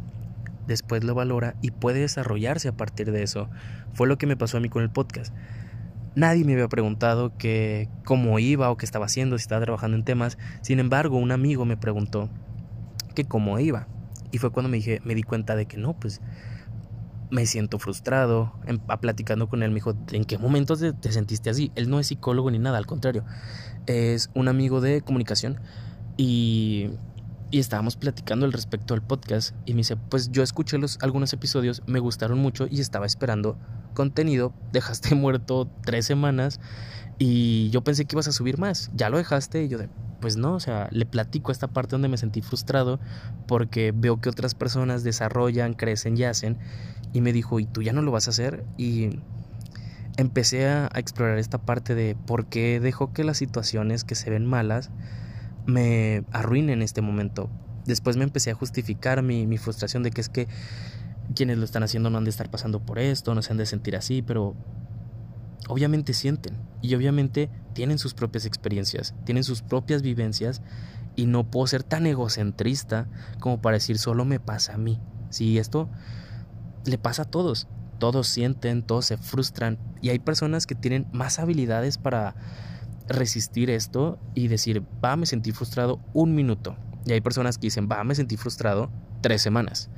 después 0.67 1.05
lo 1.05 1.15
valora 1.15 1.55
y 1.63 1.71
puede 1.71 2.01
desarrollarse 2.01 2.69
a 2.69 2.77
partir 2.77 3.13
de 3.13 3.23
eso. 3.23 3.49
Fue 3.93 4.07
lo 4.07 4.19
que 4.19 4.27
me 4.27 4.37
pasó 4.37 4.57
a 4.57 4.61
mí 4.61 4.69
con 4.69 4.83
el 4.83 4.91
podcast. 4.91 5.35
Nadie 6.15 6.45
me 6.45 6.55
había 6.55 6.69
preguntado 6.69 7.37
que 7.37 7.89
cómo 8.05 8.39
iba 8.39 8.71
o 8.71 8.77
qué 8.77 8.87
estaba 8.87 9.05
haciendo, 9.07 9.37
si 9.37 9.43
estaba 9.43 9.63
trabajando 9.63 9.97
en 9.97 10.05
temas. 10.05 10.39
Sin 10.63 10.81
embargo, 10.81 11.19
un 11.19 11.31
amigo 11.31 11.65
me 11.65 11.77
preguntó 11.77 12.31
que 13.15 13.25
cómo 13.25 13.59
iba. 13.59 13.87
Y 14.33 14.39
fue 14.39 14.51
cuando 14.51 14.69
me 14.69 14.79
dije, 14.79 15.01
me 15.05 15.15
di 15.15 15.23
cuenta 15.23 15.57
de 15.57 15.67
que 15.67 15.77
no, 15.77 15.95
pues 15.95 16.21
me 17.31 17.45
siento 17.47 17.79
frustrado. 17.79 18.55
En, 18.67 18.81
a 18.89 18.99
platicando 18.99 19.49
con 19.49 19.63
él 19.63 19.71
me 19.71 19.77
dijo, 19.77 19.95
¿en 20.13 20.25
qué 20.25 20.39
momentos 20.39 20.81
te, 20.81 20.93
te 20.93 21.13
sentiste 21.13 21.51
así? 21.51 21.71
Él 21.75 21.91
no 21.91 22.01
es 22.01 22.07
psicólogo 22.07 22.51
ni 22.51 22.59
nada, 22.59 22.79
al 22.79 22.87
contrario. 22.87 23.25
Es 23.87 24.31
un 24.35 24.49
amigo 24.49 24.81
de 24.81 25.03
comunicación 25.03 25.61
y 26.17 26.91
y 27.51 27.61
estábamos 27.61 27.97
platicando 27.97 28.47
al 28.47 28.53
respecto 28.53 28.95
del 28.95 29.03
podcast 29.03 29.55
y 29.67 29.73
me 29.73 29.79
dice, 29.79 29.97
pues 29.97 30.31
yo 30.31 30.43
escuché 30.43 30.79
los, 30.79 30.99
algunos 31.01 31.33
episodios, 31.33 31.83
me 31.87 32.01
gustaron 32.01 32.39
mucho 32.39 32.67
y 32.71 32.81
estaba 32.81 33.07
esperando 33.07 33.57
contenido, 33.95 34.53
dejaste 34.73 35.15
muerto 35.15 35.69
tres 35.83 36.07
semanas 36.07 36.61
y 37.19 37.71
yo 37.71 37.83
pensé 37.83 38.05
que 38.05 38.15
ibas 38.15 38.29
a 38.29 38.33
subir 38.33 38.59
más, 38.59 38.91
ya 38.95 39.09
lo 39.11 39.19
dejaste 39.19 39.65
y 39.65 39.69
yo 39.69 39.79
de, 39.79 39.89
pues 40.21 40.37
no, 40.37 40.55
o 40.55 40.61
sea, 40.61 40.89
le 40.91 41.07
platico 41.07 41.53
esta 41.53 41.69
parte 41.69 41.93
donde 41.93 42.09
me 42.09 42.19
sentí 42.19 42.43
frustrado 42.43 42.99
porque 43.47 43.93
veo 43.95 44.21
que 44.21 44.29
otras 44.29 44.55
personas 44.55 45.05
desarrollan, 45.05 45.75
crecen 45.75 46.19
y 46.19 46.25
hacen 46.25 46.59
y 47.13 47.21
me 47.21 47.33
dijo, 47.33 47.61
¿y 47.61 47.67
tú 47.67 47.83
ya 47.83 47.93
no 47.93 48.03
lo 48.03 48.11
vas 48.11 48.27
a 48.27 48.31
hacer? 48.31 48.65
Y 48.77 49.21
empecé 50.17 50.69
a, 50.69 50.91
a 50.93 50.99
explorar 50.99 51.39
esta 51.39 51.59
parte 51.59 51.95
de 51.95 52.17
por 52.27 52.47
qué 52.47 52.81
dejo 52.81 53.13
que 53.13 53.25
las 53.25 53.39
situaciones 53.39 54.05
que 54.05 54.15
se 54.15 54.31
ven 54.31 54.45
malas 54.45 54.91
me 55.67 56.25
arruine 56.33 56.73
en 56.73 56.83
este 56.83 57.03
momento. 57.03 57.51
Después 57.85 58.17
me 58.17 58.25
empecé 58.25 58.51
a 58.51 58.55
justificar 58.55 59.23
mi, 59.23 59.47
mi 59.47 59.59
frustración 59.59 60.03
de 60.03 60.11
que 60.11 60.21
es 60.21 60.29
que 60.29 60.49
quienes 61.35 61.59
lo 61.59 61.65
están 61.65 61.83
haciendo 61.83 62.11
no 62.11 62.19
han 62.19 62.25
de 62.25 62.31
estar 62.31 62.51
pasando 62.51 62.81
por 62.81 62.99
esto, 62.99 63.35
no 63.35 63.43
se 63.43 63.53
han 63.53 63.59
de 63.59 63.67
sentir 63.67 63.97
así, 63.97 64.23
pero 64.23 64.55
obviamente 65.69 66.15
sienten 66.15 66.57
y 66.83 66.95
obviamente 66.95 67.51
tienen 67.73 67.99
sus 67.99 68.15
propias 68.15 68.47
experiencias, 68.47 69.15
tienen 69.25 69.45
sus 69.45 69.63
propias 69.63 70.03
vivencias 70.03 70.63
y 71.17 71.27
no 71.27 71.51
puedo 71.51 71.67
ser 71.67 71.83
tan 71.83 72.07
egocentrista 72.07 73.09
como 73.41 73.61
para 73.61 73.77
decir 73.77 73.99
solo 73.99 74.25
me 74.25 74.41
pasa 74.41 74.75
a 74.75 74.79
mí. 74.79 75.01
Si 75.31 75.59
esto 75.59 75.89
le 76.85 76.99
pasa 76.99 77.23
a 77.23 77.25
todos, 77.25 77.67
todos 77.99 78.29
sienten, 78.29 78.83
todos 78.83 79.07
se 79.07 79.17
frustran 79.17 79.79
y 80.01 80.11
hay 80.11 80.19
personas 80.19 80.67
que 80.67 80.75
tienen 80.75 81.07
más 81.13 81.39
habilidades 81.39 81.99
para 81.99 82.37
resistir 83.09 83.71
esto 83.71 84.19
y 84.35 84.49
decir, 84.49 84.83
va, 85.05 85.17
me 85.17 85.27
sentí 85.27 85.53
frustrado 85.53 86.01
un 86.13 86.35
minuto. 86.35 86.77
Y 87.05 87.13
hay 87.13 87.21
personas 87.21 87.59
que 87.59 87.69
dicen, 87.69 87.89
va, 87.91 88.03
me 88.05 88.15
sentí 88.15 88.37
frustrado 88.37 88.91
tres 89.21 89.43
semanas. 89.43 89.91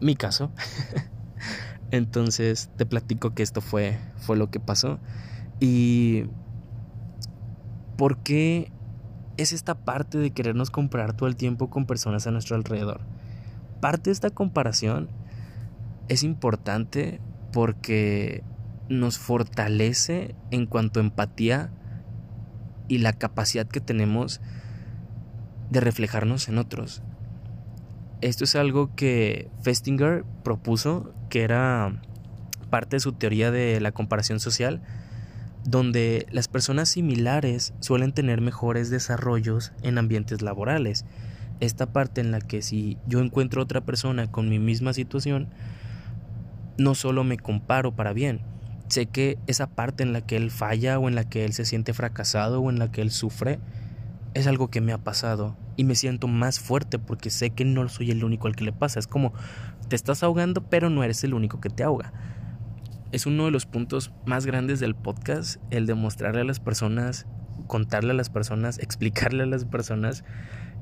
Mi 0.00 0.16
caso. 0.16 0.50
Entonces 1.90 2.70
te 2.76 2.86
platico 2.86 3.34
que 3.34 3.42
esto 3.42 3.60
fue, 3.60 3.98
fue 4.16 4.36
lo 4.36 4.50
que 4.50 4.60
pasó. 4.60 4.98
Y 5.60 6.24
¿por 7.96 8.18
qué 8.18 8.72
es 9.36 9.52
esta 9.52 9.74
parte 9.74 10.18
de 10.18 10.30
querernos 10.30 10.70
comparar 10.70 11.14
todo 11.14 11.28
el 11.28 11.36
tiempo 11.36 11.70
con 11.70 11.86
personas 11.86 12.26
a 12.26 12.30
nuestro 12.30 12.56
alrededor? 12.56 13.00
Parte 13.80 14.10
de 14.10 14.12
esta 14.12 14.30
comparación 14.30 15.08
es 16.08 16.22
importante 16.22 17.20
porque 17.52 18.42
nos 18.88 19.18
fortalece 19.18 20.34
en 20.50 20.66
cuanto 20.66 21.00
a 21.00 21.02
empatía 21.02 21.70
y 22.88 22.98
la 22.98 23.12
capacidad 23.12 23.66
que 23.66 23.80
tenemos 23.80 24.40
de 25.70 25.80
reflejarnos 25.80 26.48
en 26.48 26.58
otros. 26.58 27.02
Esto 28.20 28.44
es 28.44 28.54
algo 28.54 28.94
que 28.94 29.50
Festinger 29.62 30.24
propuso, 30.44 31.12
que 31.28 31.42
era 31.42 32.00
parte 32.70 32.96
de 32.96 33.00
su 33.00 33.12
teoría 33.12 33.50
de 33.50 33.80
la 33.80 33.92
comparación 33.92 34.38
social, 34.38 34.80
donde 35.64 36.26
las 36.30 36.48
personas 36.48 36.88
similares 36.88 37.74
suelen 37.80 38.12
tener 38.12 38.40
mejores 38.40 38.90
desarrollos 38.90 39.72
en 39.82 39.98
ambientes 39.98 40.42
laborales. 40.42 41.04
Esta 41.60 41.86
parte 41.92 42.20
en 42.20 42.30
la 42.30 42.40
que 42.40 42.62
si 42.62 42.98
yo 43.06 43.20
encuentro 43.20 43.62
otra 43.62 43.80
persona 43.80 44.30
con 44.30 44.48
mi 44.48 44.58
misma 44.58 44.92
situación, 44.92 45.48
no 46.78 46.94
solo 46.94 47.24
me 47.24 47.38
comparo 47.38 47.94
para 47.94 48.12
bien, 48.12 48.40
sé 48.92 49.06
que 49.06 49.38
esa 49.46 49.68
parte 49.68 50.02
en 50.02 50.12
la 50.12 50.20
que 50.20 50.36
él 50.36 50.50
falla 50.50 50.98
o 50.98 51.08
en 51.08 51.14
la 51.14 51.24
que 51.24 51.46
él 51.46 51.54
se 51.54 51.64
siente 51.64 51.94
fracasado 51.94 52.60
o 52.60 52.68
en 52.68 52.78
la 52.78 52.92
que 52.92 53.00
él 53.00 53.10
sufre, 53.10 53.58
es 54.34 54.46
algo 54.46 54.68
que 54.68 54.82
me 54.82 54.92
ha 54.92 54.98
pasado 54.98 55.56
y 55.76 55.84
me 55.84 55.94
siento 55.94 56.28
más 56.28 56.60
fuerte 56.60 56.98
porque 56.98 57.30
sé 57.30 57.50
que 57.50 57.64
no 57.64 57.88
soy 57.88 58.10
el 58.10 58.22
único 58.22 58.48
al 58.48 58.56
que 58.56 58.64
le 58.64 58.72
pasa. 58.72 58.98
Es 58.98 59.06
como 59.06 59.32
te 59.88 59.96
estás 59.96 60.22
ahogando, 60.22 60.62
pero 60.68 60.90
no 60.90 61.02
eres 61.04 61.24
el 61.24 61.32
único 61.32 61.58
que 61.58 61.70
te 61.70 61.82
ahoga. 61.82 62.12
Es 63.12 63.24
uno 63.24 63.46
de 63.46 63.50
los 63.50 63.64
puntos 63.64 64.12
más 64.26 64.44
grandes 64.44 64.78
del 64.78 64.94
podcast, 64.94 65.56
el 65.70 65.86
demostrarle 65.86 66.42
a 66.42 66.44
las 66.44 66.60
personas, 66.60 67.26
contarle 67.66 68.10
a 68.10 68.14
las 68.14 68.28
personas, 68.28 68.78
explicarle 68.82 69.44
a 69.44 69.46
las 69.46 69.64
personas 69.64 70.22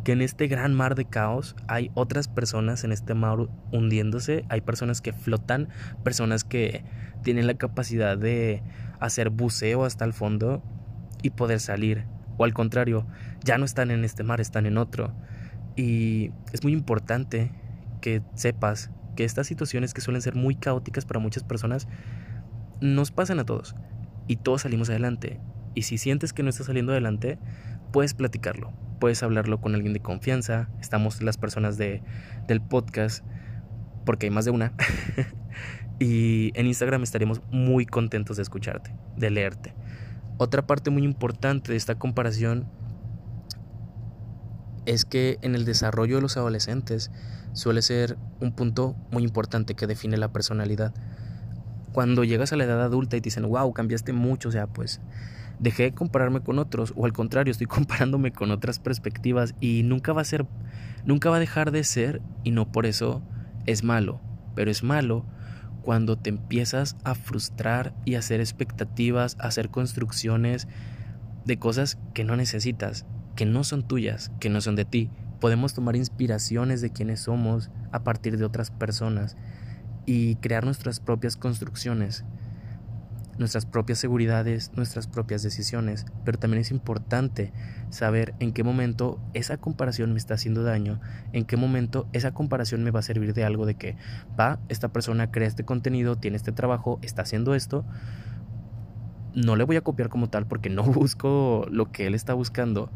que 0.05 0.13
en 0.13 0.23
este 0.23 0.47
gran 0.47 0.75
mar 0.75 0.95
de 0.95 1.05
caos 1.05 1.57
hay 1.69 1.91
otras 1.95 2.29
personas 2.29 2.85
en 2.85 2.93
este 2.93 3.15
mar 3.15 3.39
hundiéndose, 3.73 4.45
hay 4.49 4.61
personas 4.61 5.01
que 5.01 5.13
flotan, 5.13 5.69
personas 6.05 6.45
que 6.45 6.85
tienen 7.23 7.47
la 7.47 7.55
capacidad 7.55 8.17
de 8.17 8.63
hacer 8.99 9.31
buceo 9.31 9.85
hasta 9.85 10.05
el 10.05 10.13
fondo 10.13 10.63
y 11.23 11.31
poder 11.31 11.61
salir 11.61 12.07
o 12.41 12.45
al 12.45 12.55
contrario, 12.55 13.07
ya 13.45 13.59
no 13.59 13.67
están 13.67 13.91
en 13.91 14.03
este 14.03 14.23
mar, 14.23 14.41
están 14.41 14.65
en 14.65 14.79
otro. 14.79 15.13
Y 15.77 16.31
es 16.55 16.63
muy 16.63 16.73
importante 16.73 17.53
que 18.01 18.23
sepas 18.35 18.91
que 19.15 19.25
estas 19.25 19.47
situaciones 19.47 19.93
que 19.93 20.01
suelen 20.01 20.23
ser 20.23 20.37
muy 20.37 20.55
caóticas 20.55 21.05
para 21.05 21.21
muchas 21.21 21.45
personas 21.45 21.87
nos 22.81 23.11
pasan 23.11 23.41
a 23.41 23.45
todos 23.45 23.77
y 24.27 24.37
todos 24.37 24.63
salimos 24.63 24.89
adelante. 24.89 25.39
Y 25.75 25.83
si 25.83 25.99
sientes 25.99 26.33
que 26.33 26.43
no 26.43 26.49
estás 26.49 26.69
saliendo 26.69 26.93
adelante, 26.93 27.39
puedes 27.93 28.15
platicarlo, 28.15 28.73
puedes 29.01 29.25
hablarlo 29.25 29.61
con 29.61 29.75
alguien 29.75 29.93
de 29.93 30.01
confianza. 30.01 30.69
Estamos 30.81 31.23
las 31.23 31.37
personas 31.39 31.77
de, 31.77 32.03
del 32.47 32.61
podcast, 32.61 33.25
porque 34.07 34.27
hay 34.27 34.31
más 34.31 34.45
de 34.45 34.53
una. 34.53 34.73
y 35.99 36.53
en 36.55 36.67
Instagram 36.67 37.03
estaremos 37.03 37.43
muy 37.51 37.87
contentos 37.87 38.37
de 38.37 38.45
escucharte, 38.45 38.95
de 39.17 39.31
leerte. 39.31 39.75
Otra 40.39 40.67
parte 40.67 40.91
muy 40.91 41.03
importante 41.03 41.73
de 41.73 41.77
esta 41.77 41.97
comparación 41.97 42.69
es 44.87 45.05
que 45.05 45.39
en 45.43 45.55
el 45.55 45.65
desarrollo 45.65 46.17
de 46.17 46.23
los 46.23 46.37
adolescentes 46.37 47.11
suele 47.53 47.83
ser 47.83 48.17
un 48.41 48.53
punto 48.53 48.97
muy 49.11 49.25
importante 49.25 49.75
que 49.75 49.87
define 49.87 50.17
la 50.17 50.33
personalidad. 50.33 50.95
Cuando 51.93 52.25
llegas 52.25 52.53
a 52.53 52.57
la 52.57 52.65
edad 52.65 52.83
adulta 52.83 53.17
y 53.17 53.21
te 53.21 53.27
dicen, 53.27 53.49
wow, 53.49 53.73
cambiaste 53.73 54.13
mucho, 54.13 54.49
o 54.49 54.53
sea, 54.53 54.67
pues 54.67 55.01
dejé 55.59 55.85
de 55.85 55.93
compararme 55.93 56.41
con 56.41 56.59
otros, 56.59 56.93
o 56.97 57.05
al 57.05 57.13
contrario, 57.13 57.51
estoy 57.51 57.67
comparándome 57.69 58.33
con 58.33 58.51
otras 58.51 58.79
perspectivas 58.79 59.55
y 59.61 59.83
nunca 59.85 60.13
va 60.13 60.23
a 60.23 60.25
ser, 60.25 60.47
nunca 61.05 61.31
va 61.31 61.37
a 61.37 61.41
dejar 61.41 61.71
de 61.71 61.85
ser, 61.85 62.23
y 62.45 62.51
no 62.51 62.71
por 62.71 62.87
eso 62.87 63.23
es 63.67 63.85
malo, 63.85 64.21
pero 64.55 64.71
es 64.71 64.83
malo 64.83 65.25
cuando 65.83 66.17
te 66.17 66.31
empiezas 66.31 66.97
a 67.05 67.15
frustrar 67.15 67.95
y 68.05 68.15
hacer 68.15 68.41
expectativas, 68.41 69.37
hacer 69.41 69.71
construcciones 69.71 70.69
de 71.45 71.59
cosas 71.59 71.99
que 72.15 72.25
no 72.25 72.37
necesitas, 72.37 73.07
que 73.35 73.47
no 73.47 73.65
son 73.65 73.83
tuyas, 73.83 74.31
que 74.41 74.51
no 74.51 74.61
son 74.61 74.77
de 74.77 74.85
ti. 74.85 75.11
Podemos 75.41 75.73
tomar 75.73 75.97
inspiraciones 75.97 76.83
de 76.83 76.91
quienes 76.91 77.21
somos 77.21 77.71
a 77.93 78.05
partir 78.05 78.37
de 78.37 78.45
otras 78.45 78.71
personas 78.71 79.37
y 80.07 80.37
crear 80.37 80.65
nuestras 80.65 81.01
propias 81.01 81.37
construcciones 81.37 82.25
nuestras 83.41 83.65
propias 83.65 83.99
seguridades, 83.99 84.71
nuestras 84.77 85.07
propias 85.07 85.43
decisiones, 85.43 86.05
pero 86.27 86.39
también 86.39 86.61
es 86.61 86.71
importante 86.71 87.55
saber 87.89 88.35
en 88.39 88.53
qué 88.53 88.63
momento 88.63 89.19
esa 89.33 89.57
comparación 89.57 90.13
me 90.13 90.19
está 90.19 90.35
haciendo 90.35 90.63
daño, 90.63 91.01
en 91.33 91.47
qué 91.47 91.57
momento 91.57 92.07
esa 92.13 92.33
comparación 92.33 92.85
me 92.85 92.91
va 92.91 93.01
a 93.01 93.03
servir 93.03 93.33
de 93.33 93.45
algo 93.45 93.65
de 93.65 93.77
que, 93.77 93.97
va, 94.39 94.61
esta 94.69 94.89
persona 94.89 95.31
crea 95.31 95.49
este 95.49 95.65
contenido, 95.65 96.17
tiene 96.17 96.37
este 96.37 96.53
trabajo, 96.53 96.99
está 97.01 97.23
haciendo 97.23 97.55
esto, 97.55 97.87
no 99.35 99.57
le 99.57 99.65
voy 99.65 99.77
a 99.77 99.81
copiar 99.81 100.11
como 100.11 100.29
tal 100.29 100.47
porque 100.47 100.69
no 100.69 100.83
busco 100.85 101.67
lo 101.71 101.91
que 101.91 102.07
él 102.07 102.15
está 102.15 102.35
buscando, 102.35 102.93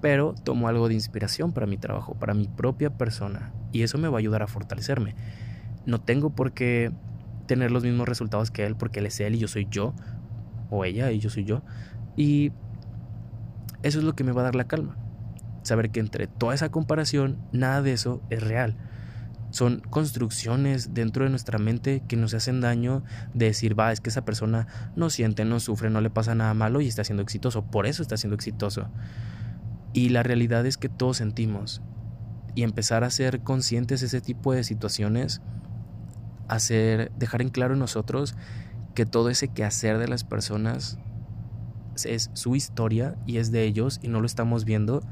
pero 0.00 0.34
tomo 0.44 0.66
algo 0.66 0.88
de 0.88 0.94
inspiración 0.94 1.52
para 1.52 1.66
mi 1.66 1.76
trabajo, 1.76 2.14
para 2.14 2.32
mi 2.32 2.48
propia 2.48 2.88
persona, 2.88 3.52
y 3.70 3.82
eso 3.82 3.98
me 3.98 4.08
va 4.08 4.16
a 4.16 4.20
ayudar 4.20 4.42
a 4.42 4.46
fortalecerme. 4.46 5.14
No 5.86 6.00
tengo 6.00 6.30
por 6.30 6.52
qué 6.52 6.92
tener 7.46 7.70
los 7.70 7.84
mismos 7.84 8.08
resultados 8.08 8.50
que 8.50 8.66
él 8.66 8.76
porque 8.76 9.00
él 9.00 9.06
es 9.06 9.20
él 9.20 9.36
y 9.36 9.38
yo 9.38 9.48
soy 9.48 9.66
yo, 9.70 9.94
o 10.70 10.84
ella 10.84 11.10
y 11.12 11.18
yo 11.18 11.30
soy 11.30 11.44
yo. 11.44 11.62
Y 12.16 12.52
eso 13.82 13.98
es 13.98 14.04
lo 14.04 14.14
que 14.14 14.24
me 14.24 14.32
va 14.32 14.42
a 14.42 14.44
dar 14.44 14.54
la 14.54 14.64
calma. 14.64 14.96
Saber 15.62 15.90
que 15.90 16.00
entre 16.00 16.26
toda 16.26 16.54
esa 16.54 16.70
comparación, 16.70 17.38
nada 17.52 17.82
de 17.82 17.92
eso 17.92 18.22
es 18.30 18.42
real. 18.42 18.76
Son 19.50 19.80
construcciones 19.90 20.92
dentro 20.92 21.24
de 21.24 21.30
nuestra 21.30 21.58
mente 21.58 22.02
que 22.08 22.16
nos 22.16 22.34
hacen 22.34 22.60
daño 22.60 23.02
de 23.32 23.46
decir, 23.46 23.78
va, 23.78 23.92
es 23.92 24.00
que 24.00 24.10
esa 24.10 24.24
persona 24.24 24.66
no 24.96 25.08
siente, 25.08 25.44
no 25.44 25.60
sufre, 25.60 25.88
no 25.88 26.00
le 26.00 26.10
pasa 26.10 26.34
nada 26.34 26.52
malo 26.54 26.80
y 26.80 26.88
está 26.88 27.04
siendo 27.04 27.22
exitoso. 27.22 27.64
Por 27.64 27.86
eso 27.86 28.02
está 28.02 28.16
siendo 28.16 28.34
exitoso. 28.34 28.88
Y 29.92 30.10
la 30.10 30.22
realidad 30.22 30.66
es 30.66 30.76
que 30.76 30.88
todos 30.88 31.18
sentimos. 31.18 31.80
Y 32.54 32.62
empezar 32.62 33.04
a 33.04 33.10
ser 33.10 33.40
conscientes 33.40 34.00
de 34.00 34.06
ese 34.06 34.20
tipo 34.20 34.52
de 34.52 34.64
situaciones 34.64 35.40
hacer, 36.48 37.12
dejar 37.18 37.42
en 37.42 37.48
claro 37.48 37.74
en 37.74 37.80
nosotros 37.80 38.34
que 38.94 39.06
todo 39.06 39.30
ese 39.30 39.48
quehacer 39.48 39.98
de 39.98 40.08
las 40.08 40.24
personas 40.24 40.98
es 42.04 42.30
su 42.34 42.56
historia 42.56 43.16
y 43.26 43.38
es 43.38 43.50
de 43.50 43.62
ellos 43.64 44.00
y 44.02 44.08
no 44.08 44.20
lo 44.20 44.26
estamos 44.26 44.64
viendo. 44.64 45.02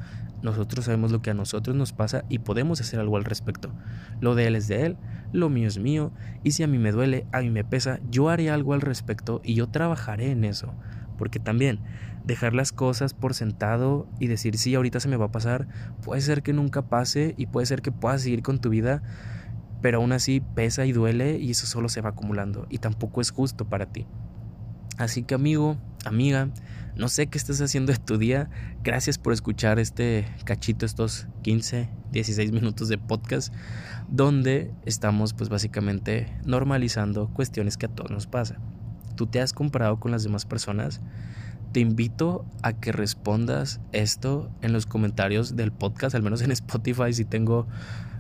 Nosotros 0.43 0.85
sabemos 0.85 1.11
lo 1.11 1.23
que 1.23 1.31
a 1.31 1.35
nosotros 1.35 1.75
nos 1.75 1.93
pasa 1.93 2.25
y 2.29 2.41
podemos 2.41 2.81
hacer 2.81 3.01
algo 3.01 3.17
al 3.17 3.25
respecto. 3.25 3.73
Lo 4.21 4.35
de 4.35 4.47
él 4.47 4.57
es 4.57 4.69
de 4.69 4.87
él, 4.87 4.97
lo 5.33 5.49
mío 5.49 5.69
es 5.69 5.79
mío 5.79 6.13
y 6.43 6.51
si 6.51 6.63
a 6.63 6.67
mí 6.67 6.79
me 6.79 6.93
duele, 6.93 7.27
a 7.33 7.41
mí 7.41 7.51
me 7.51 7.65
pesa, 7.65 8.01
yo 8.11 8.29
haré 8.29 8.51
algo 8.51 8.75
al 8.75 8.83
respecto 8.83 9.41
y 9.43 9.55
yo 9.55 9.69
trabajaré 9.69 10.31
en 10.31 10.45
eso. 10.45 10.75
Porque 11.17 11.39
también 11.39 11.81
dejar 12.25 12.55
las 12.55 12.73
cosas 12.73 13.15
por 13.15 13.35
sentado 13.35 14.09
y 14.19 14.27
decir 14.27 14.59
sí, 14.59 14.75
ahorita 14.75 15.01
se 15.01 15.09
me 15.09 15.17
va 15.17 15.27
a 15.27 15.33
pasar, 15.33 15.69
puede 16.03 16.21
ser 16.21 16.43
que 16.43 16.53
nunca 16.53 16.83
pase 16.83 17.35
y 17.37 17.47
puede 17.47 17.67
ser 17.67 17.81
que 17.81 17.93
puedas 17.93 18.23
seguir 18.23 18.43
con 18.43 18.61
tu 18.61 18.71
vida 18.71 19.03
pero 19.85 19.99
aún 19.99 20.13
así 20.13 20.41
pesa 20.41 20.87
y 20.87 20.93
duele 20.93 21.37
y 21.37 21.51
eso 21.51 21.67
solo 21.67 21.91
se 21.91 22.01
va 22.01 22.09
acumulando 22.09 22.67
y 22.71 22.79
tampoco 22.79 23.21
es 23.21 23.31
justo 23.31 23.67
para 23.67 23.85
ti. 23.85 24.07
Así 24.97 25.25
que 25.25 25.35
amigo, 25.35 25.77
amiga, 26.07 26.49
no 26.97 27.09
sé 27.09 27.27
qué 27.27 27.37
estás 27.37 27.61
haciendo 27.61 27.93
de 27.93 27.99
tu 27.99 28.17
día. 28.17 28.49
Gracias 28.83 29.19
por 29.19 29.35
escuchar 29.35 29.79
este 29.79 30.25
cachito, 30.45 30.87
estos 30.87 31.27
15, 31.43 31.91
16 32.13 32.53
minutos 32.53 32.89
de 32.89 32.97
podcast, 32.97 33.53
donde 34.09 34.73
estamos 34.87 35.35
pues 35.35 35.51
básicamente 35.51 36.35
normalizando 36.47 37.29
cuestiones 37.35 37.77
que 37.77 37.85
a 37.85 37.91
todos 37.91 38.11
nos 38.11 38.27
pasan. 38.27 38.61
¿Tú 39.17 39.27
te 39.27 39.43
has 39.43 39.53
comparado 39.53 40.01
con 40.01 40.13
las 40.13 40.23
demás 40.23 40.47
personas? 40.47 41.03
Te 41.73 41.81
invito 41.81 42.47
a 42.63 42.73
que 42.73 42.91
respondas 42.91 43.83
esto 43.93 44.51
en 44.63 44.73
los 44.73 44.87
comentarios 44.87 45.57
del 45.57 45.73
podcast, 45.73 46.15
al 46.15 46.23
menos 46.23 46.41
en 46.41 46.53
Spotify 46.53 47.13
si 47.13 47.27
tengo 47.27 47.67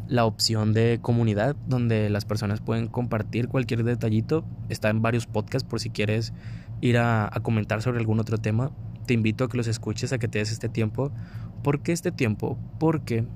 la 0.09 0.25
opción 0.25 0.73
de 0.73 0.99
comunidad 1.01 1.57
donde 1.67 2.11
las 2.11 2.25
personas 2.25 2.61
pueden 2.61 2.89
compartir 2.89 3.49
cualquier 3.49 3.85
detallito. 3.85 4.45
Está 4.69 4.91
en 4.91 5.03
varios 5.03 5.27
podcasts 5.27 5.69
por 5.69 5.81
si 5.81 5.91
quieres 5.91 6.33
ir 6.81 6.99
a, 6.99 7.31
comentar 7.43 7.83
sobre 7.83 7.99
algún 7.99 8.21
otro 8.21 8.39
tema. 8.39 8.71
Te 9.07 9.15
invito 9.15 9.45
a 9.45 9.49
que 9.49 9.57
los 9.57 9.67
escuches, 9.67 10.13
a 10.13 10.19
que 10.19 10.29
te 10.29 10.39
des 10.39 10.53
este 10.53 10.69
tiempo. 10.69 11.13
¿Por 11.63 11.81
qué 11.81 11.93
este 11.93 12.13
tiempo? 12.13 12.59
Porque 12.79 13.27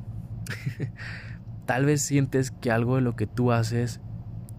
tal 1.66 1.84
vez 1.84 2.02
sientes 2.02 2.50
que 2.50 2.70
algo 2.70 2.96
de 2.96 3.02
lo 3.02 3.16
que 3.16 3.26
tú 3.26 3.52
haces 3.52 4.00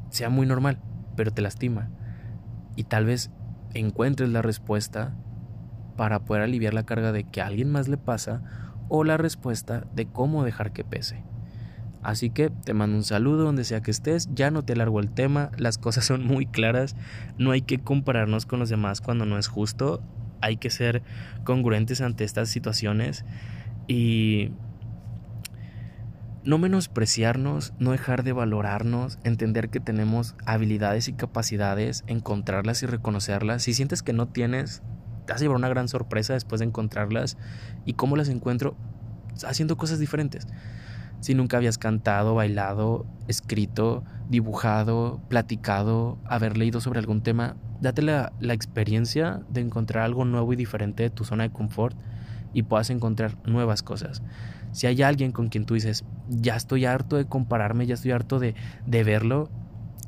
sea 0.09 0.29
muy 0.29 0.47
normal, 0.47 0.79
pero 1.15 1.31
te 1.31 1.41
lastima. 1.41 1.89
Y 2.75 2.83
tal 2.85 3.05
vez 3.05 3.31
encuentres 3.73 4.29
la 4.29 4.41
respuesta 4.41 5.15
para 5.95 6.19
poder 6.25 6.43
aliviar 6.43 6.73
la 6.73 6.85
carga 6.85 7.11
de 7.11 7.25
que 7.25 7.41
a 7.41 7.47
alguien 7.47 7.71
más 7.71 7.87
le 7.87 7.97
pasa 7.97 8.41
o 8.87 9.03
la 9.03 9.17
respuesta 9.17 9.85
de 9.93 10.07
cómo 10.07 10.43
dejar 10.43 10.71
que 10.71 10.83
pese. 10.83 11.28
Así 12.01 12.29
que 12.29 12.49
te 12.49 12.73
mando 12.73 12.97
un 12.97 13.03
saludo 13.03 13.43
donde 13.43 13.63
sea 13.63 13.81
que 13.81 13.91
estés, 13.91 14.29
ya 14.33 14.51
no 14.51 14.63
te 14.63 14.75
largo 14.75 14.99
el 14.99 15.11
tema, 15.11 15.51
las 15.57 15.77
cosas 15.77 16.05
son 16.05 16.25
muy 16.25 16.45
claras, 16.45 16.95
no 17.37 17.51
hay 17.51 17.61
que 17.61 17.79
compararnos 17.79 18.45
con 18.45 18.59
los 18.59 18.69
demás 18.69 19.01
cuando 19.01 19.25
no 19.25 19.37
es 19.37 19.47
justo. 19.47 20.01
hay 20.41 20.57
que 20.57 20.69
ser 20.69 21.03
congruentes 21.43 22.01
ante 22.01 22.23
estas 22.23 22.49
situaciones 22.49 23.25
y 23.87 24.51
no 26.43 26.57
menospreciarnos, 26.57 27.73
no 27.79 27.91
dejar 27.91 28.23
de 28.23 28.31
valorarnos, 28.31 29.19
entender 29.23 29.69
que 29.69 29.79
tenemos 29.79 30.35
habilidades 30.45 31.07
y 31.07 31.13
capacidades, 31.13 32.03
encontrarlas 32.07 32.81
y 32.83 32.85
reconocerlas. 32.85 33.63
Si 33.63 33.73
sientes 33.73 34.01
que 34.01 34.13
no 34.13 34.27
tienes, 34.27 34.81
te 35.25 35.33
vas 35.33 35.41
llevar 35.41 35.57
una 35.57 35.69
gran 35.69 35.87
sorpresa 35.87 36.33
después 36.33 36.59
de 36.59 36.65
encontrarlas. 36.65 37.37
¿Y 37.85 37.93
cómo 37.93 38.15
las 38.15 38.29
encuentro? 38.29 38.75
Haciendo 39.45 39.77
cosas 39.77 39.99
diferentes. 39.99 40.47
Si 41.19 41.33
nunca 41.33 41.57
habías 41.57 41.77
cantado, 41.77 42.35
bailado, 42.35 43.05
escrito, 43.27 44.03
dibujado, 44.29 45.19
platicado, 45.27 46.17
haber 46.25 46.57
leído 46.57 46.81
sobre 46.81 46.99
algún 46.99 47.21
tema, 47.21 47.55
date 47.81 48.01
la, 48.01 48.31
la 48.39 48.53
experiencia 48.53 49.41
de 49.49 49.61
encontrar 49.61 50.05
algo 50.05 50.25
nuevo 50.25 50.53
y 50.53 50.55
diferente 50.55 51.03
de 51.03 51.09
tu 51.09 51.25
zona 51.25 51.43
de 51.43 51.51
confort 51.51 51.97
y 52.53 52.63
puedas 52.63 52.89
encontrar 52.89 53.37
nuevas 53.45 53.83
cosas. 53.83 54.21
Si 54.71 54.87
hay 54.87 55.01
alguien 55.01 55.31
con 55.31 55.49
quien 55.49 55.65
tú 55.65 55.73
dices, 55.73 56.05
ya 56.29 56.55
estoy 56.55 56.85
harto 56.85 57.15
de 57.15 57.25
compararme, 57.25 57.85
ya 57.85 57.95
estoy 57.95 58.11
harto 58.11 58.39
de, 58.39 58.55
de 58.85 59.03
verlo, 59.03 59.49